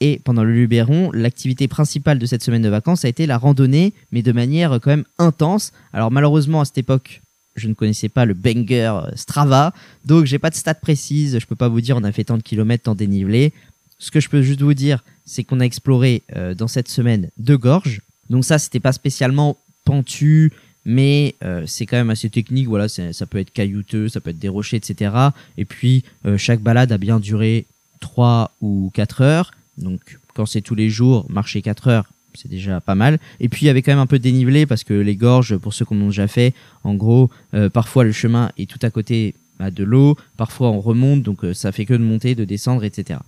Et 0.01 0.19
pendant 0.23 0.43
le 0.43 0.53
Luberon, 0.53 1.11
l'activité 1.13 1.67
principale 1.67 2.19
de 2.19 2.25
cette 2.25 2.43
semaine 2.43 2.61
de 2.61 2.69
vacances 2.69 3.05
a 3.05 3.07
été 3.07 3.25
la 3.25 3.37
randonnée, 3.37 3.93
mais 4.11 4.21
de 4.21 4.31
manière 4.31 4.73
euh, 4.73 4.79
quand 4.79 4.89
même 4.89 5.05
intense. 5.19 5.71
Alors 5.93 6.11
malheureusement 6.11 6.61
à 6.61 6.65
cette 6.65 6.77
époque, 6.77 7.21
je 7.55 7.69
ne 7.69 7.73
connaissais 7.73 8.09
pas 8.09 8.25
le 8.25 8.33
banger 8.33 8.91
euh, 8.91 9.15
Strava, 9.15 9.73
donc 10.03 10.25
j'ai 10.25 10.39
pas 10.39 10.49
de 10.49 10.55
stats 10.55 10.73
précises. 10.73 11.39
Je 11.39 11.45
peux 11.45 11.55
pas 11.55 11.69
vous 11.69 11.79
dire 11.79 11.95
on 11.95 12.03
a 12.03 12.11
fait 12.11 12.25
tant 12.25 12.37
de 12.37 12.43
kilomètres, 12.43 12.83
tant 12.83 12.95
dénivelé. 12.95 13.53
Ce 13.97 14.11
que 14.11 14.19
je 14.19 14.27
peux 14.27 14.41
juste 14.41 14.61
vous 14.61 14.73
dire, 14.73 15.03
c'est 15.23 15.45
qu'on 15.45 15.61
a 15.61 15.63
exploré 15.63 16.23
euh, 16.35 16.53
dans 16.53 16.67
cette 16.67 16.89
semaine 16.89 17.29
deux 17.37 17.57
gorges. 17.57 18.01
Donc 18.29 18.43
ça, 18.43 18.59
c'était 18.59 18.81
pas 18.81 18.91
spécialement 18.91 19.57
pentu, 19.85 20.51
mais 20.85 21.35
euh, 21.43 21.63
c'est 21.65 21.85
quand 21.85 21.97
même 21.97 22.11
assez 22.11 22.29
technique. 22.29 22.67
Voilà, 22.67 22.87
ça 22.87 23.25
peut 23.25 23.39
être 23.39 23.51
caillouteux, 23.51 24.07
ça 24.07 24.21
peut 24.21 24.29
être 24.29 24.39
des 24.39 24.49
rochers, 24.49 24.77
etc. 24.77 25.11
Et 25.57 25.65
puis 25.65 26.03
euh, 26.25 26.37
chaque 26.37 26.61
balade 26.61 26.91
a 26.91 26.97
bien 26.97 27.19
duré 27.19 27.65
3 27.99 28.51
ou 28.61 28.91
4 28.93 29.21
heures. 29.21 29.51
Donc 29.77 30.19
quand 30.35 30.45
c'est 30.45 30.61
tous 30.61 30.75
les 30.75 30.89
jours, 30.89 31.25
marcher 31.29 31.61
4 31.61 31.87
heures, 31.87 32.05
c'est 32.35 32.49
déjà 32.49 32.79
pas 32.79 32.95
mal. 32.95 33.19
Et 33.39 33.49
puis 33.49 33.65
il 33.65 33.67
y 33.67 33.69
avait 33.69 33.81
quand 33.81 33.91
même 33.91 33.99
un 33.99 34.05
peu 34.05 34.19
de 34.19 34.23
dénivelé 34.23 34.65
parce 34.65 34.83
que 34.83 34.93
les 34.93 35.15
gorges, 35.15 35.57
pour 35.57 35.73
ceux 35.73 35.85
qui 35.85 35.93
en 35.95 36.01
ont 36.01 36.07
déjà 36.07 36.27
fait, 36.27 36.53
en 36.83 36.93
gros, 36.93 37.29
euh, 37.53 37.69
parfois 37.69 38.03
le 38.03 38.11
chemin 38.11 38.51
est 38.57 38.69
tout 38.69 38.79
à 38.83 38.91
côté 38.91 39.33
bah, 39.59 39.71
de 39.71 39.83
l'eau, 39.83 40.17
parfois 40.37 40.69
on 40.69 40.81
remonte, 40.81 41.23
donc 41.23 41.39
ça 41.53 41.71
fait 41.71 41.85
que 41.85 41.93
de 41.93 42.03
monter, 42.03 42.35
de 42.35 42.45
descendre, 42.45 42.83
etc. 42.83 43.19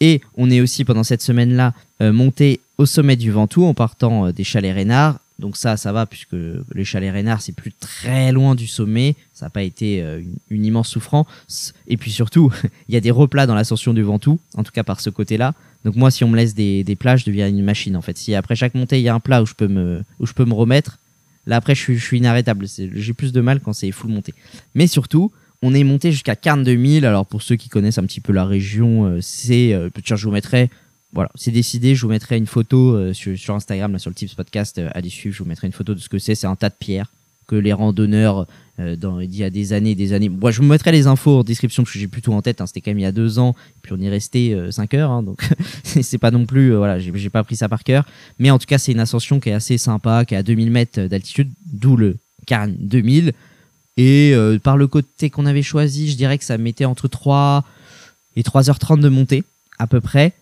Et 0.00 0.20
on 0.36 0.50
est 0.50 0.60
aussi 0.60 0.84
pendant 0.84 1.04
cette 1.04 1.22
semaine-là 1.22 1.72
monté 2.00 2.60
au 2.78 2.84
sommet 2.84 3.16
du 3.16 3.30
Ventoux 3.30 3.64
en 3.64 3.74
partant 3.74 4.30
des 4.30 4.44
chalets 4.44 4.74
Rénard. 4.74 5.18
Donc 5.38 5.56
ça, 5.56 5.76
ça 5.76 5.92
va 5.92 6.06
puisque 6.06 6.36
les 6.74 6.84
chalets 6.84 7.12
Rénard, 7.12 7.42
c'est 7.42 7.54
plus 7.54 7.72
très 7.72 8.30
loin 8.30 8.54
du 8.54 8.66
sommet. 8.66 9.16
Ça 9.32 9.46
n'a 9.46 9.50
pas 9.50 9.62
été 9.62 10.00
euh, 10.02 10.22
une, 10.50 10.64
immense 10.64 10.88
souffrance. 10.88 11.74
Et 11.88 11.96
puis 11.96 12.12
surtout, 12.12 12.52
il 12.88 12.94
y 12.94 12.96
a 12.96 13.00
des 13.00 13.10
replats 13.10 13.46
dans 13.46 13.54
l'ascension 13.54 13.92
du 13.92 14.02
Ventoux, 14.02 14.38
en 14.56 14.62
tout 14.62 14.72
cas 14.72 14.84
par 14.84 15.00
ce 15.00 15.10
côté-là. 15.10 15.54
Donc 15.84 15.96
moi, 15.96 16.10
si 16.10 16.24
on 16.24 16.28
me 16.28 16.36
laisse 16.36 16.54
des, 16.54 16.96
plats, 16.98 17.16
je 17.16 17.24
deviens 17.24 17.48
une 17.48 17.62
machine 17.62 17.96
en 17.96 18.02
fait. 18.02 18.16
Si 18.16 18.34
après 18.34 18.56
chaque 18.56 18.74
montée, 18.74 18.98
il 18.98 19.02
y 19.02 19.08
a 19.08 19.14
un 19.14 19.20
plat 19.20 19.42
où 19.42 19.46
je 19.46 19.54
peux 19.54 19.68
me, 19.68 20.02
où 20.20 20.26
je 20.26 20.32
peux 20.32 20.44
me 20.44 20.54
remettre, 20.54 20.98
là 21.46 21.56
après, 21.56 21.74
je 21.74 21.92
suis, 21.92 22.18
inarrêtable. 22.18 22.66
J'ai 22.68 23.12
plus 23.12 23.32
de 23.32 23.40
mal 23.40 23.60
quand 23.60 23.72
c'est 23.72 23.90
full 23.90 24.10
monté. 24.10 24.32
Mais 24.74 24.86
surtout, 24.86 25.32
on 25.62 25.74
est 25.74 25.84
monté 25.84 26.12
jusqu'à 26.12 26.36
42 26.36 27.00
000. 27.00 27.06
Alors 27.06 27.26
pour 27.26 27.42
ceux 27.42 27.56
qui 27.56 27.68
connaissent 27.68 27.98
un 27.98 28.04
petit 28.04 28.20
peu 28.20 28.32
la 28.32 28.44
région, 28.44 29.06
euh, 29.06 29.18
c'est, 29.20 29.74
euh, 29.74 29.90
tiens, 30.02 30.16
je 30.16 30.26
vous 30.26 30.32
mettrai, 30.32 30.70
voilà, 31.14 31.30
c'est 31.34 31.50
décidé. 31.52 31.94
Je 31.94 32.02
vous 32.02 32.08
mettrai 32.08 32.36
une 32.36 32.46
photo 32.46 32.94
euh, 32.94 33.12
sur, 33.12 33.54
Instagram, 33.54 33.92
là, 33.92 33.98
sur 33.98 34.10
le 34.10 34.14
Tips 34.14 34.34
Podcast, 34.34 34.78
euh, 34.78 34.90
allez 34.92 35.08
suivre. 35.08 35.34
Je 35.34 35.42
vous 35.42 35.48
mettrai 35.48 35.66
une 35.66 35.72
photo 35.72 35.94
de 35.94 36.00
ce 36.00 36.08
que 36.08 36.18
c'est. 36.18 36.34
C'est 36.34 36.46
un 36.46 36.56
tas 36.56 36.68
de 36.68 36.74
pierres 36.78 37.10
que 37.46 37.56
les 37.56 37.72
randonneurs 37.72 38.46
euh, 38.80 38.96
dans, 38.96 39.20
il 39.20 39.34
y 39.36 39.44
a 39.44 39.50
des 39.50 39.72
années, 39.72 39.94
des 39.94 40.12
années. 40.12 40.28
Moi, 40.28 40.50
je 40.50 40.58
vous 40.60 40.66
mettrai 40.66 40.90
les 40.92 41.06
infos 41.06 41.40
en 41.40 41.44
description 41.44 41.82
parce 41.84 41.92
que 41.92 41.98
j'ai 41.98 42.08
plutôt 42.08 42.32
en 42.32 42.42
tête. 42.42 42.60
hein, 42.60 42.66
C'était 42.66 42.80
quand 42.80 42.90
même 42.90 42.98
il 42.98 43.02
y 43.02 43.06
a 43.06 43.12
deux 43.12 43.38
ans. 43.38 43.54
Puis 43.82 43.92
on 43.92 44.00
y 44.00 44.08
restait 44.08 44.56
5 44.70 44.94
heures, 44.94 45.10
hein, 45.10 45.22
donc 45.22 45.48
c'est 45.84 46.18
pas 46.18 46.30
non 46.30 46.46
plus. 46.46 46.72
euh, 46.72 46.78
voilà, 46.78 46.98
j'ai 46.98 47.30
pas 47.30 47.44
pris 47.44 47.56
ça 47.56 47.68
par 47.68 47.84
cœur. 47.84 48.04
Mais 48.38 48.50
en 48.50 48.58
tout 48.58 48.66
cas, 48.66 48.78
c'est 48.78 48.92
une 48.92 49.00
ascension 49.00 49.38
qui 49.40 49.50
est 49.50 49.52
assez 49.52 49.78
sympa, 49.78 50.24
qui 50.24 50.34
est 50.34 50.38
à 50.38 50.42
2000 50.42 50.70
mètres 50.70 51.00
d'altitude, 51.02 51.50
d'où 51.66 51.96
le 51.96 52.16
Cairn 52.46 52.74
2000. 52.78 53.32
Et 53.96 54.32
euh, 54.34 54.58
par 54.58 54.76
le 54.76 54.88
côté 54.88 55.30
qu'on 55.30 55.46
avait 55.46 55.62
choisi, 55.62 56.10
je 56.10 56.16
dirais 56.16 56.38
que 56.38 56.44
ça 56.44 56.58
mettait 56.58 56.84
entre 56.84 57.06
3 57.06 57.64
et 58.36 58.42
3h30 58.42 58.98
de 59.00 59.08
montée, 59.08 59.44
à 59.78 59.86
peu 59.86 60.00
près. 60.00 60.32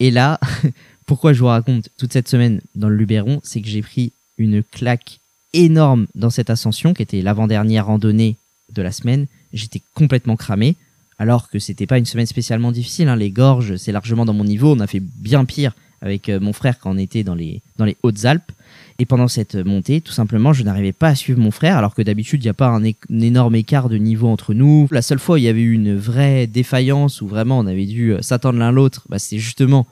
Et 0.00 0.10
là, 0.10 0.40
pourquoi 1.06 1.32
je 1.32 1.40
vous 1.40 1.46
raconte 1.46 1.90
toute 1.98 2.12
cette 2.12 2.28
semaine 2.28 2.60
dans 2.74 2.88
le 2.88 2.96
Luberon, 2.96 3.40
c'est 3.44 3.60
que 3.60 3.68
j'ai 3.68 3.82
pris 3.82 4.12
une 4.38 4.62
claque 4.62 5.20
énorme 5.52 6.06
dans 6.14 6.30
cette 6.30 6.50
ascension, 6.50 6.94
qui 6.94 7.02
était 7.02 7.22
l'avant-dernière 7.22 7.86
randonnée 7.86 8.36
de 8.72 8.82
la 8.82 8.92
semaine. 8.92 9.26
J'étais 9.52 9.82
complètement 9.94 10.36
cramé, 10.36 10.76
alors 11.18 11.48
que 11.48 11.58
c'était 11.58 11.86
pas 11.86 11.98
une 11.98 12.06
semaine 12.06 12.26
spécialement 12.26 12.72
difficile. 12.72 13.08
hein. 13.08 13.16
Les 13.16 13.30
gorges, 13.30 13.76
c'est 13.76 13.92
largement 13.92 14.24
dans 14.24 14.32
mon 14.32 14.44
niveau. 14.44 14.74
On 14.74 14.80
a 14.80 14.86
fait 14.86 15.00
bien 15.00 15.44
pire 15.44 15.74
avec 16.00 16.28
euh, 16.28 16.40
mon 16.40 16.52
frère 16.52 16.78
quand 16.78 16.92
on 16.92 16.98
était 16.98 17.24
dans 17.24 17.34
les, 17.34 17.60
dans 17.76 17.84
les 17.84 17.96
Hautes-Alpes. 18.02 18.52
Et 19.00 19.06
pendant 19.06 19.28
cette 19.28 19.54
montée, 19.54 20.02
tout 20.02 20.12
simplement, 20.12 20.52
je 20.52 20.62
n'arrivais 20.62 20.92
pas 20.92 21.08
à 21.08 21.14
suivre 21.14 21.40
mon 21.40 21.50
frère, 21.50 21.78
alors 21.78 21.94
que 21.94 22.02
d'habitude, 22.02 22.42
il 22.42 22.46
n'y 22.46 22.50
a 22.50 22.54
pas 22.54 22.68
un, 22.68 22.84
énorme 23.08 23.54
écart 23.54 23.88
de 23.88 23.96
niveau 23.96 24.28
entre 24.28 24.52
nous. 24.52 24.88
La 24.90 25.00
seule 25.00 25.18
fois 25.18 25.36
où 25.36 25.38
il 25.38 25.44
y 25.44 25.48
avait 25.48 25.62
eu 25.62 25.72
une 25.72 25.96
vraie 25.96 26.46
défaillance, 26.46 27.22
où 27.22 27.26
vraiment 27.26 27.58
on 27.58 27.66
avait 27.66 27.86
dû 27.86 28.12
euh, 28.12 28.20
s'attendre 28.20 28.58
l'un 28.58 28.70
l'autre, 28.70 29.06
bah, 29.08 29.18
c'est 29.18 29.38
justement 29.38 29.86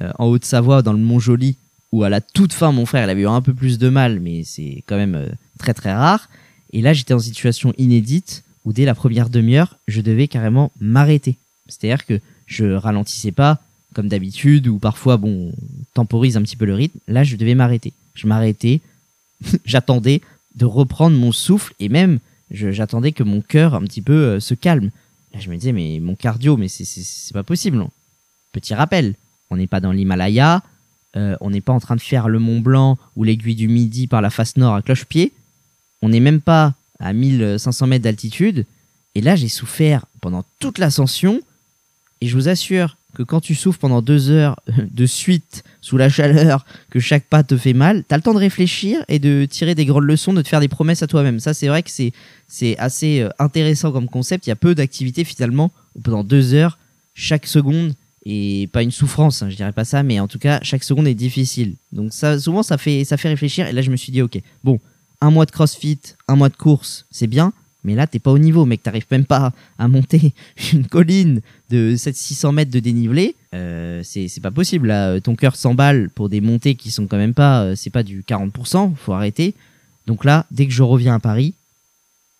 euh, 0.00 0.10
en 0.18 0.28
Haute-Savoie, 0.28 0.80
dans 0.80 0.94
le 0.94 0.98
Mont-Joli, 0.98 1.58
où 1.92 2.04
à 2.04 2.08
la 2.08 2.22
toute 2.22 2.54
fin, 2.54 2.72
mon 2.72 2.86
frère, 2.86 3.04
il 3.04 3.10
avait 3.10 3.20
eu 3.20 3.28
un 3.28 3.42
peu 3.42 3.52
plus 3.52 3.76
de 3.76 3.90
mal, 3.90 4.18
mais 4.18 4.44
c'est 4.44 4.82
quand 4.86 4.96
même 4.96 5.14
euh, 5.14 5.28
très 5.58 5.74
très 5.74 5.92
rare. 5.92 6.30
Et 6.72 6.80
là, 6.80 6.94
j'étais 6.94 7.12
en 7.12 7.18
situation 7.18 7.74
inédite, 7.76 8.44
où 8.64 8.72
dès 8.72 8.86
la 8.86 8.94
première 8.94 9.28
demi-heure, 9.28 9.76
je 9.88 10.00
devais 10.00 10.26
carrément 10.26 10.72
m'arrêter. 10.80 11.36
C'est-à-dire 11.68 12.06
que 12.06 12.18
je 12.46 12.64
ralentissais 12.64 13.32
pas, 13.32 13.60
comme 13.94 14.08
d'habitude, 14.08 14.68
ou 14.68 14.78
parfois, 14.78 15.18
bon, 15.18 15.52
on 15.52 15.84
temporise 15.92 16.38
un 16.38 16.42
petit 16.42 16.56
peu 16.56 16.64
le 16.64 16.74
rythme. 16.74 16.98
Là, 17.08 17.24
je 17.24 17.36
devais 17.36 17.54
m'arrêter. 17.54 17.92
Je 18.14 18.26
m'arrêtais, 18.26 18.80
j'attendais 19.64 20.20
de 20.54 20.64
reprendre 20.64 21.16
mon 21.16 21.32
souffle 21.32 21.74
et 21.80 21.88
même 21.88 22.18
j'attendais 22.50 23.12
que 23.12 23.22
mon 23.22 23.40
cœur 23.40 23.74
un 23.74 23.80
petit 23.82 24.02
peu 24.02 24.12
euh, 24.12 24.40
se 24.40 24.54
calme. 24.54 24.90
Là, 25.32 25.40
je 25.40 25.50
me 25.50 25.56
disais, 25.56 25.72
mais 25.72 25.98
mon 26.00 26.14
cardio, 26.14 26.56
mais 26.56 26.68
c'est- 26.68 27.32
pas 27.32 27.42
possible. 27.42 27.84
Petit 28.52 28.74
rappel, 28.74 29.14
on 29.50 29.56
n'est 29.56 29.66
pas 29.66 29.80
dans 29.80 29.90
l'Himalaya, 29.90 30.62
euh, 31.16 31.36
on 31.40 31.50
n'est 31.50 31.60
pas 31.60 31.72
en 31.72 31.80
train 31.80 31.96
de 31.96 32.00
faire 32.00 32.28
le 32.28 32.38
Mont 32.38 32.60
Blanc 32.60 32.98
ou 33.16 33.24
l'aiguille 33.24 33.56
du 33.56 33.66
Midi 33.68 34.06
par 34.06 34.22
la 34.22 34.30
face 34.30 34.56
nord 34.56 34.74
à 34.74 34.82
cloche-pied, 34.82 35.32
on 36.02 36.08
n'est 36.10 36.20
même 36.20 36.40
pas 36.40 36.74
à 37.00 37.12
1500 37.12 37.88
mètres 37.88 38.04
d'altitude. 38.04 38.66
Et 39.16 39.20
là, 39.20 39.34
j'ai 39.36 39.48
souffert 39.48 40.06
pendant 40.20 40.44
toute 40.60 40.78
l'ascension. 40.78 41.40
Et 42.20 42.28
je 42.28 42.34
vous 42.36 42.48
assure 42.48 42.96
que 43.14 43.22
quand 43.22 43.40
tu 43.40 43.54
souffres 43.54 43.78
pendant 43.78 44.02
deux 44.02 44.30
heures 44.30 44.56
de 44.90 45.06
suite 45.06 45.64
sous 45.80 45.96
la 45.96 46.08
chaleur, 46.08 46.66
que 46.90 47.00
chaque 47.00 47.24
pas 47.24 47.42
te 47.42 47.56
fait 47.56 47.72
mal, 47.72 48.04
t'as 48.06 48.16
le 48.16 48.22
temps 48.22 48.34
de 48.34 48.38
réfléchir 48.38 49.04
et 49.08 49.18
de 49.18 49.46
tirer 49.48 49.74
des 49.74 49.86
grandes 49.86 50.04
leçons, 50.04 50.32
de 50.32 50.42
te 50.42 50.48
faire 50.48 50.60
des 50.60 50.68
promesses 50.68 51.02
à 51.02 51.06
toi-même. 51.06 51.40
Ça, 51.40 51.54
c'est 51.54 51.68
vrai 51.68 51.82
que 51.82 51.90
c'est 51.90 52.12
c'est 52.48 52.76
assez 52.78 53.20
euh, 53.20 53.30
intéressant 53.38 53.90
comme 53.92 54.08
concept. 54.08 54.46
Il 54.46 54.50
y 54.50 54.52
a 54.52 54.56
peu 54.56 54.74
d'activités 54.74 55.24
finalement 55.24 55.72
où 55.94 56.00
pendant 56.00 56.24
deux 56.24 56.54
heures, 56.54 56.78
chaque 57.14 57.46
seconde 57.46 57.94
et 58.26 58.68
pas 58.72 58.82
une 58.82 58.90
souffrance, 58.90 59.42
hein, 59.42 59.50
je 59.50 59.56
dirais 59.56 59.72
pas 59.72 59.84
ça, 59.84 60.02
mais 60.02 60.18
en 60.18 60.28
tout 60.28 60.38
cas, 60.38 60.58
chaque 60.62 60.82
seconde 60.82 61.06
est 61.06 61.14
difficile. 61.14 61.74
Donc 61.92 62.12
ça, 62.12 62.38
souvent, 62.38 62.62
ça 62.62 62.78
fait 62.78 63.04
ça 63.04 63.16
fait 63.16 63.28
réfléchir. 63.28 63.66
Et 63.66 63.72
là, 63.72 63.82
je 63.82 63.90
me 63.90 63.96
suis 63.96 64.12
dit, 64.12 64.22
ok, 64.22 64.40
bon, 64.62 64.80
un 65.20 65.30
mois 65.30 65.46
de 65.46 65.50
CrossFit, 65.50 66.00
un 66.28 66.36
mois 66.36 66.48
de 66.48 66.56
course, 66.56 67.06
c'est 67.10 67.26
bien. 67.26 67.52
Mais 67.84 67.94
là, 67.94 68.06
t'es 68.06 68.18
pas 68.18 68.30
au 68.32 68.38
niveau, 68.38 68.64
mec. 68.64 68.82
T'arrives 68.82 69.06
même 69.10 69.26
pas 69.26 69.52
à 69.78 69.88
monter 69.88 70.32
une 70.72 70.86
colline 70.86 71.40
de 71.70 71.94
700-600 71.96 72.52
mètres 72.54 72.70
de 72.70 72.80
dénivelé. 72.80 73.34
Euh, 73.54 74.00
c'est 74.02 74.40
pas 74.42 74.50
possible. 74.50 74.88
Là, 74.88 75.10
Euh, 75.10 75.20
ton 75.20 75.36
cœur 75.36 75.54
s'emballe 75.56 76.08
pour 76.14 76.28
des 76.28 76.40
montées 76.40 76.74
qui 76.74 76.90
sont 76.90 77.06
quand 77.06 77.16
même 77.18 77.34
pas. 77.34 77.62
euh, 77.62 77.74
C'est 77.76 77.90
pas 77.90 78.02
du 78.02 78.22
40%. 78.22 78.94
Faut 78.96 79.12
arrêter. 79.12 79.54
Donc 80.06 80.24
là, 80.24 80.46
dès 80.50 80.66
que 80.66 80.72
je 80.72 80.82
reviens 80.82 81.14
à 81.14 81.18
Paris, 81.20 81.54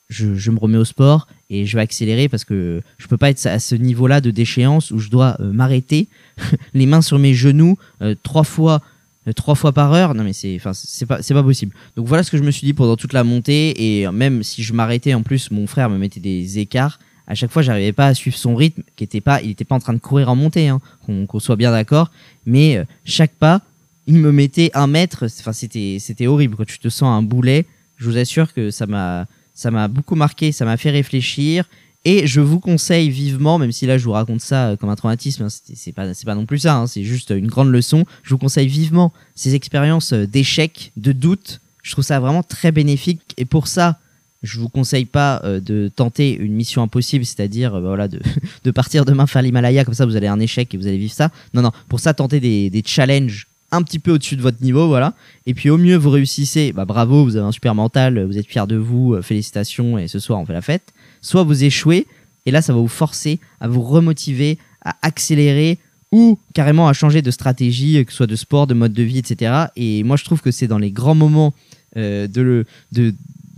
je, 0.09 0.35
je 0.35 0.51
me 0.51 0.59
remets 0.59 0.79
au 0.79 0.85
sport 0.85 1.27
et 1.51 1.67
je 1.67 1.77
vais 1.77 1.83
accélérer 1.83 2.29
parce 2.29 2.45
que 2.45 2.83
je 2.99 3.07
peux 3.07 3.17
pas 3.17 3.31
être 3.31 3.45
à 3.47 3.59
ce 3.59 3.75
niveau-là 3.75 4.21
de 4.21 4.31
déchéance 4.31 4.91
où 4.91 4.99
je 4.99 5.09
dois 5.09 5.37
euh, 5.41 5.53
m'arrêter, 5.53 6.09
les 6.75 6.87
mains 6.87 7.03
sur 7.03 7.19
mes 7.19 7.35
genoux, 7.35 7.77
trois 8.23 8.45
fois. 8.45 8.83
Euh, 9.29 9.33
Trois 9.33 9.55
fois 9.55 9.73
par 9.73 9.93
heure, 9.93 10.15
non 10.15 10.25
mais 10.25 10.33
c'est, 10.33 10.55
enfin 10.57 10.73
c'est 10.75 11.07
pas, 11.07 11.23
c'est 11.23 11.35
pas 11.35 11.43
possible. 11.43 11.75
Donc 11.97 12.07
voilà 12.07 12.23
ce 12.23 12.31
que 12.31 12.37
je 12.37 12.43
me 12.43 12.51
suis 12.51 12.67
dit 12.67 12.75
pendant 12.75 12.97
toute 12.97 13.13
la 13.13 13.25
montée 13.25 14.01
et 14.01 14.11
même 14.11 14.43
si 14.43 14.63
je 14.63 14.73
m'arrêtais 14.73 15.15
en 15.15 15.23
plus, 15.23 15.51
mon 15.51 15.67
frère 15.67 15.91
me 15.91 15.99
mettait 15.99 16.21
des 16.21 16.59
écarts. 16.59 16.99
À 17.27 17.35
chaque 17.35 17.51
fois, 17.51 17.63
j'arrivais 17.63 17.93
pas 17.93 18.09
à 18.09 18.15
suivre 18.15 18.37
son 18.37 18.55
rythme, 18.55 18.83
qui 18.97 19.05
était 19.05 19.23
pas, 19.23 19.41
il 19.41 19.51
était 19.51 19.65
pas 19.65 19.75
en 19.75 19.81
train 19.81 19.95
de 19.95 19.99
courir 19.99 20.29
en 20.29 20.37
montée, 20.37 20.69
hein, 20.69 20.81
qu'on, 21.07 21.27
qu'on 21.27 21.41
soit 21.41 21.57
bien 21.57 21.73
d'accord. 21.73 22.11
Mais 22.45 22.77
euh, 22.77 22.85
chaque 23.05 23.33
pas, 23.33 23.63
il 24.07 24.17
me 24.17 24.31
mettait 24.31 24.71
un 24.75 24.87
mètre. 24.87 25.25
Enfin, 25.41 25.53
c'était, 25.53 25.97
c'était 26.01 26.27
horrible 26.27 26.57
quand 26.57 26.67
tu 26.67 26.79
te 26.79 26.89
sens 26.89 27.09
un 27.09 27.23
boulet. 27.23 27.65
Je 27.97 28.05
vous 28.11 28.19
assure 28.19 28.53
que 28.53 28.71
ça 28.71 28.87
m'a, 28.87 29.27
ça 29.55 29.71
m'a 29.71 29.89
beaucoup 29.89 30.17
marqué, 30.17 30.53
ça 30.53 30.65
m'a 30.65 30.77
fait 30.77 30.91
réfléchir. 30.91 31.65
Et 32.05 32.27
je 32.27 32.41
vous 32.41 32.61
conseille 32.61 33.09
vivement, 33.09 33.59
même 33.59 33.73
si 33.73 33.87
là 33.87 33.97
je 33.97 34.05
vous 34.05 34.13
raconte 34.13 34.43
ça 34.43 34.69
euh, 34.69 34.77
comme 34.77 34.91
un 34.91 34.97
traumatisme, 34.97 35.45
hein, 35.45 35.49
c'est 35.49 35.93
pas, 35.93 36.07
pas 36.07 36.35
non 36.35 36.45
plus 36.45 36.61
ça, 36.61 36.77
hein, 36.77 36.87
c'est 36.87 37.03
juste 37.03 37.31
une 37.31 37.47
grande 37.47 37.71
leçon. 37.71 38.05
Je 38.23 38.31
vous 38.31 38.39
conseille 38.39 38.69
vivement 38.69 39.13
ces 39.35 39.55
expériences 39.55 40.13
euh, 40.13 40.27
d'échec, 40.27 40.93
de 40.99 41.13
doute. 41.13 41.61
Je 41.83 41.93
trouve 41.93 42.05
ça 42.05 42.21
vraiment 42.21 42.43
très 42.43 42.73
bénéfique. 42.73 43.23
Et 43.39 43.47
pour 43.47 43.69
ça, 43.69 43.99
je 44.43 44.61
vous 44.61 44.69
conseille 44.69 45.07
pas 45.07 45.41
euh, 45.45 45.61
de 45.61 45.91
tenter 45.95 46.37
une 46.37 46.53
mission 46.53 46.83
impossible, 46.83 47.25
c'est-à-dire 47.25 47.73
bah, 47.73 47.81
voilà, 47.81 48.07
de, 48.07 48.21
de 48.65 48.71
partir 48.71 49.07
demain 49.07 49.27
faire 49.27 49.41
l'Himalaya, 49.41 49.87
comme 49.87 49.95
ça 49.95 50.05
vous 50.05 50.17
allez 50.17 50.27
un 50.27 50.41
échec 50.41 50.75
et 50.75 50.77
vous 50.77 50.87
allez 50.87 50.99
vivre 50.99 51.15
ça. 51.15 51.31
Non, 51.55 51.63
non, 51.63 51.73
pour 51.89 52.01
ça, 52.01 52.13
tentez 52.13 52.39
des, 52.39 52.69
des 52.69 52.83
challenges 52.85 53.47
un 53.71 53.83
petit 53.83 53.99
peu 53.99 54.13
au-dessus 54.13 54.37
de 54.37 54.43
votre 54.43 54.63
niveau, 54.63 54.89
voilà. 54.89 55.15
Et 55.47 55.55
puis 55.55 55.71
au 55.71 55.79
mieux, 55.79 55.97
vous 55.97 56.11
réussissez, 56.11 56.73
bah 56.73 56.85
bravo, 56.85 57.25
vous 57.25 57.37
avez 57.37 57.47
un 57.47 57.51
super 57.51 57.75
mental, 57.75 58.23
vous 58.25 58.37
êtes 58.37 58.47
fiers 58.47 58.67
de 58.69 58.77
vous, 58.77 59.21
félicitations, 59.23 59.99
et 59.99 60.07
ce 60.07 60.19
soir 60.19 60.39
on 60.39 60.45
fait 60.45 60.53
la 60.53 60.63
fête. 60.63 60.93
Soit 61.25 61.43
vous 61.43 61.65
échouez, 61.65 62.07
et 62.47 62.51
là 62.51 62.61
ça 62.63 62.73
va 62.73 62.79
vous 62.79 62.89
forcer 62.89 63.41
à 63.61 63.69
vous 63.69 63.83
remotiver, 63.83 64.59
à 64.85 64.95
accélérer, 65.03 65.79
ou 66.13 66.39
carrément 66.53 66.87
à 66.87 66.93
changer 66.93 67.23
de 67.23 67.31
stratégie, 67.31 68.05
que 68.05 68.13
ce 68.13 68.19
soit 68.19 68.27
de 68.27 68.37
sport, 68.37 68.67
de 68.67 68.75
mode 68.75 68.93
de 68.93 69.03
vie, 69.03 69.19
etc. 69.19 69.67
Et 69.77 70.05
moi 70.05 70.17
je 70.17 70.25
trouve 70.25 70.41
que 70.41 70.51
c'est 70.51 70.69
dans 70.69 70.79
les 70.79 70.91
grands 70.91 71.15
moments 71.15 71.55
euh, 71.97 72.27
de, 72.27 72.67
de, 72.93 73.13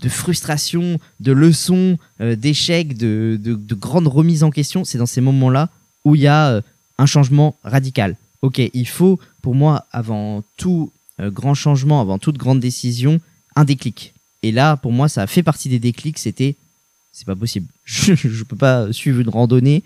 frustration, 0.08 1.00
de 1.20 1.32
leçons, 1.32 1.98
euh, 2.20 2.36
d'échecs, 2.36 2.96
de, 2.96 3.38
de, 3.42 3.54
de 3.54 3.74
grandes 3.74 4.06
remises 4.06 4.44
en 4.44 4.50
question, 4.50 4.84
c'est 4.84 4.98
dans 4.98 5.06
ces 5.06 5.20
moments-là 5.20 5.68
où 6.04 6.14
il 6.14 6.22
y 6.22 6.28
a 6.28 6.50
euh, 6.50 6.60
un 6.98 7.06
changement 7.06 7.56
radical. 7.64 8.16
Ok, 8.42 8.60
il 8.72 8.86
faut 8.88 9.18
pour 9.42 9.54
moi, 9.54 9.86
avant 9.92 10.42
tout 10.56 10.92
euh, 11.20 11.30
grand 11.30 11.54
changement, 11.54 12.00
avant 12.00 12.18
toute 12.18 12.36
grande 12.36 12.60
décision, 12.60 13.20
un 13.54 13.64
déclic. 13.64 14.12
Et 14.42 14.52
là, 14.52 14.76
pour 14.76 14.92
moi, 14.92 15.08
ça 15.08 15.22
a 15.22 15.26
fait 15.26 15.42
partie 15.42 15.68
des 15.68 15.78
déclics, 15.78 16.18
c'était 16.18 16.56
c'est 17.16 17.24
pas 17.24 17.34
possible. 17.34 17.66
Je, 17.86 18.42
peux 18.44 18.56
pas 18.56 18.92
suivre 18.92 19.20
une 19.20 19.30
randonnée, 19.30 19.82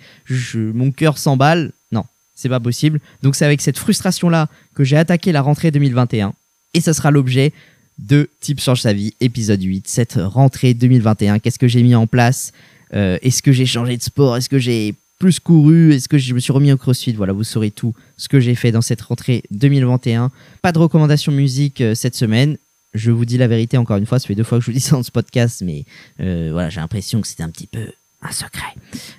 mon 0.52 0.90
cœur 0.90 1.16
s'emballe. 1.16 1.70
Non, 1.92 2.04
c'est 2.34 2.48
pas 2.48 2.58
possible. 2.58 3.00
Donc 3.22 3.36
c'est 3.36 3.44
avec 3.44 3.60
cette 3.60 3.78
frustration-là 3.78 4.48
que 4.74 4.82
j'ai 4.82 4.96
attaqué 4.96 5.30
la 5.30 5.40
rentrée 5.40 5.70
2021. 5.70 6.34
Et 6.74 6.80
ça 6.80 6.92
sera 6.92 7.12
l'objet 7.12 7.52
de 8.00 8.28
Type 8.40 8.60
Change 8.60 8.80
sa 8.80 8.92
vie, 8.92 9.14
épisode 9.20 9.62
8, 9.62 9.86
cette 9.86 10.14
rentrée 10.14 10.74
2021. 10.74 11.38
Qu'est-ce 11.38 11.60
que 11.60 11.68
j'ai 11.68 11.84
mis 11.84 11.94
en 11.94 12.08
place? 12.08 12.50
Euh, 12.94 13.16
Est-ce 13.22 13.42
que 13.42 13.52
j'ai 13.52 13.66
changé 13.66 13.96
de 13.96 14.02
sport? 14.02 14.36
Est-ce 14.36 14.48
que 14.48 14.58
j'ai 14.58 14.96
plus 15.20 15.38
couru? 15.38 15.92
Est-ce 15.92 16.08
que 16.08 16.18
je 16.18 16.34
me 16.34 16.40
suis 16.40 16.52
remis 16.52 16.72
au 16.72 16.76
crossfit? 16.76 17.12
Voilà, 17.12 17.32
vous 17.32 17.44
saurez 17.44 17.70
tout 17.70 17.94
ce 18.16 18.28
que 18.28 18.40
j'ai 18.40 18.56
fait 18.56 18.72
dans 18.72 18.82
cette 18.82 19.02
rentrée 19.02 19.44
2021. 19.52 20.32
Pas 20.62 20.72
de 20.72 20.78
recommandations 20.80 21.30
musique 21.30 21.80
euh, 21.80 21.94
cette 21.94 22.16
semaine. 22.16 22.56
Je 22.94 23.10
vous 23.10 23.24
dis 23.24 23.38
la 23.38 23.48
vérité 23.48 23.76
encore 23.76 23.96
une 23.96 24.06
fois, 24.06 24.18
ça 24.18 24.26
fait 24.26 24.34
deux 24.34 24.42
fois 24.42 24.58
que 24.58 24.64
je 24.64 24.70
vous 24.70 24.74
dis 24.76 24.80
ça 24.80 24.96
dans 24.96 25.02
ce 25.02 25.10
podcast, 25.12 25.62
mais 25.64 25.84
euh, 26.20 26.50
voilà, 26.52 26.70
j'ai 26.70 26.80
l'impression 26.80 27.20
que 27.20 27.28
c'était 27.28 27.42
un 27.42 27.50
petit 27.50 27.66
peu 27.66 27.86
un 28.22 28.32
secret. 28.32 28.74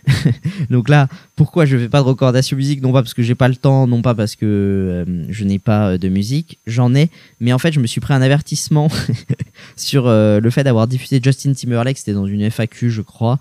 Donc 0.70 0.90
là, 0.90 1.08
pourquoi 1.36 1.66
je 1.66 1.78
fais 1.78 1.90
pas 1.90 2.00
de 2.00 2.06
recommandations 2.06 2.56
musique? 2.56 2.82
Non 2.82 2.92
pas 2.92 3.02
parce 3.02 3.14
que 3.14 3.24
j'ai 3.24 3.36
pas 3.36 3.48
le 3.48 3.56
temps, 3.56 3.88
non 3.88 4.02
pas 4.02 4.14
parce 4.14 4.36
que 4.36 4.46
euh, 4.46 5.26
je 5.30 5.44
n'ai 5.44 5.60
pas 5.60 5.92
euh, 5.92 5.98
de 5.98 6.10
musique, 6.10 6.60
j'en 6.68 6.94
ai, 6.94 7.10
mais 7.40 7.52
en 7.54 7.60
fait, 7.60 7.72
je 7.72 7.80
me 7.80 7.88
suis 7.88 8.02
pris 8.02 8.14
un 8.14 8.22
avertissement 8.22 8.90
sur 9.76 10.08
euh, 10.08 10.40
le 10.40 10.50
fait 10.50 10.64
d'avoir 10.64 10.88
diffusé 10.88 11.20
Justin 11.24 11.54
Timberlake, 11.54 11.98
c'était 11.98 12.14
dans 12.14 12.28
une 12.28 12.50
FAQ, 12.50 12.92
je 12.92 13.02
crois. 13.02 13.40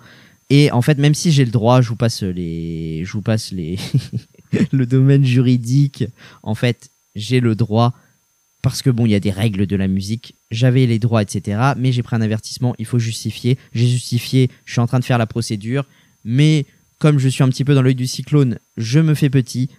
Et 0.49 0.71
en 0.71 0.81
fait, 0.81 0.97
même 0.97 1.13
si 1.13 1.31
j'ai 1.31 1.45
le 1.45 1.51
droit, 1.51 1.81
je 1.81 1.89
vous 1.89 1.95
passe 1.95 2.23
les, 2.23 3.05
je 3.05 3.11
vous 3.13 3.21
passe 3.21 3.51
les, 3.51 3.77
le 4.71 4.85
domaine 4.85 5.23
juridique. 5.23 6.05
En 6.43 6.55
fait, 6.55 6.89
j'ai 7.15 7.39
le 7.39 7.55
droit 7.55 7.93
parce 8.61 8.81
que 8.81 8.89
bon, 8.89 9.05
il 9.05 9.11
y 9.11 9.15
a 9.15 9.19
des 9.19 9.31
règles 9.31 9.65
de 9.65 9.75
la 9.75 9.87
musique. 9.87 10.35
J'avais 10.51 10.85
les 10.85 10.99
droits, 10.99 11.21
etc. 11.21 11.73
Mais 11.77 11.91
j'ai 11.91 12.03
pris 12.03 12.15
un 12.15 12.21
avertissement. 12.21 12.75
Il 12.77 12.85
faut 12.85 12.99
justifier. 12.99 13.57
J'ai 13.73 13.87
justifié. 13.87 14.49
Je 14.65 14.73
suis 14.73 14.81
en 14.81 14.87
train 14.87 14.99
de 14.99 15.05
faire 15.05 15.17
la 15.17 15.27
procédure. 15.27 15.85
Mais 16.23 16.65
comme 16.99 17.17
je 17.17 17.27
suis 17.27 17.43
un 17.43 17.49
petit 17.49 17.65
peu 17.65 17.73
dans 17.73 17.81
l'œil 17.81 17.95
du 17.95 18.07
cyclone, 18.07 18.59
je 18.77 18.99
me 18.99 19.15
fais 19.15 19.29
petit. 19.29 19.69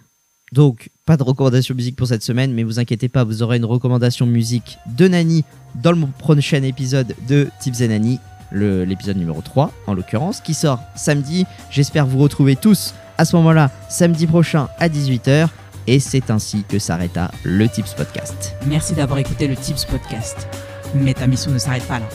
Donc, 0.51 0.89
pas 1.05 1.17
de 1.17 1.23
recommandation 1.23 1.73
musique 1.73 1.95
pour 1.95 2.07
cette 2.07 2.21
semaine, 2.21 2.53
mais 2.53 2.63
vous 2.63 2.79
inquiétez 2.79 3.09
pas, 3.09 3.23
vous 3.23 3.41
aurez 3.41 3.57
une 3.57 3.65
recommandation 3.65 4.25
musique 4.25 4.77
de 4.97 5.07
Nani 5.07 5.43
dans 5.81 5.91
le 5.93 6.05
prochain 6.19 6.61
épisode 6.61 7.15
de 7.27 7.49
Tips 7.59 7.81
et 7.81 7.87
Nani, 7.87 8.19
l'épisode 8.51 9.17
numéro 9.17 9.41
3 9.41 9.73
en 9.87 9.93
l'occurrence, 9.95 10.41
qui 10.41 10.53
sort 10.53 10.79
samedi. 10.95 11.45
J'espère 11.71 12.05
vous 12.05 12.19
retrouver 12.19 12.55
tous 12.55 12.93
à 13.17 13.25
ce 13.25 13.35
moment-là, 13.37 13.71
samedi 13.89 14.27
prochain 14.27 14.67
à 14.77 14.89
18h. 14.89 15.49
Et 15.87 15.99
c'est 15.99 16.31
ainsi 16.31 16.63
que 16.63 16.79
s'arrêta 16.79 17.31
le 17.43 17.67
Tips 17.67 17.93
Podcast. 17.93 18.55
Merci 18.65 18.93
d'avoir 18.93 19.19
écouté 19.19 19.47
le 19.47 19.55
Tips 19.55 19.85
Podcast. 19.85 20.47
Mais 20.95 21.13
ta 21.13 21.27
mission 21.27 21.51
ne 21.51 21.57
s'arrête 21.57 21.87
pas 21.87 21.99
là. 21.99 22.07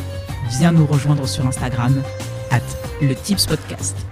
Viens 0.59 0.73
nous 0.73 0.87
rejoindre 0.87 1.27
sur 1.29 1.47
Instagram, 1.47 2.03
at 2.51 2.61
le 3.03 3.15
Tips 3.15 3.47
Podcast. 3.47 4.08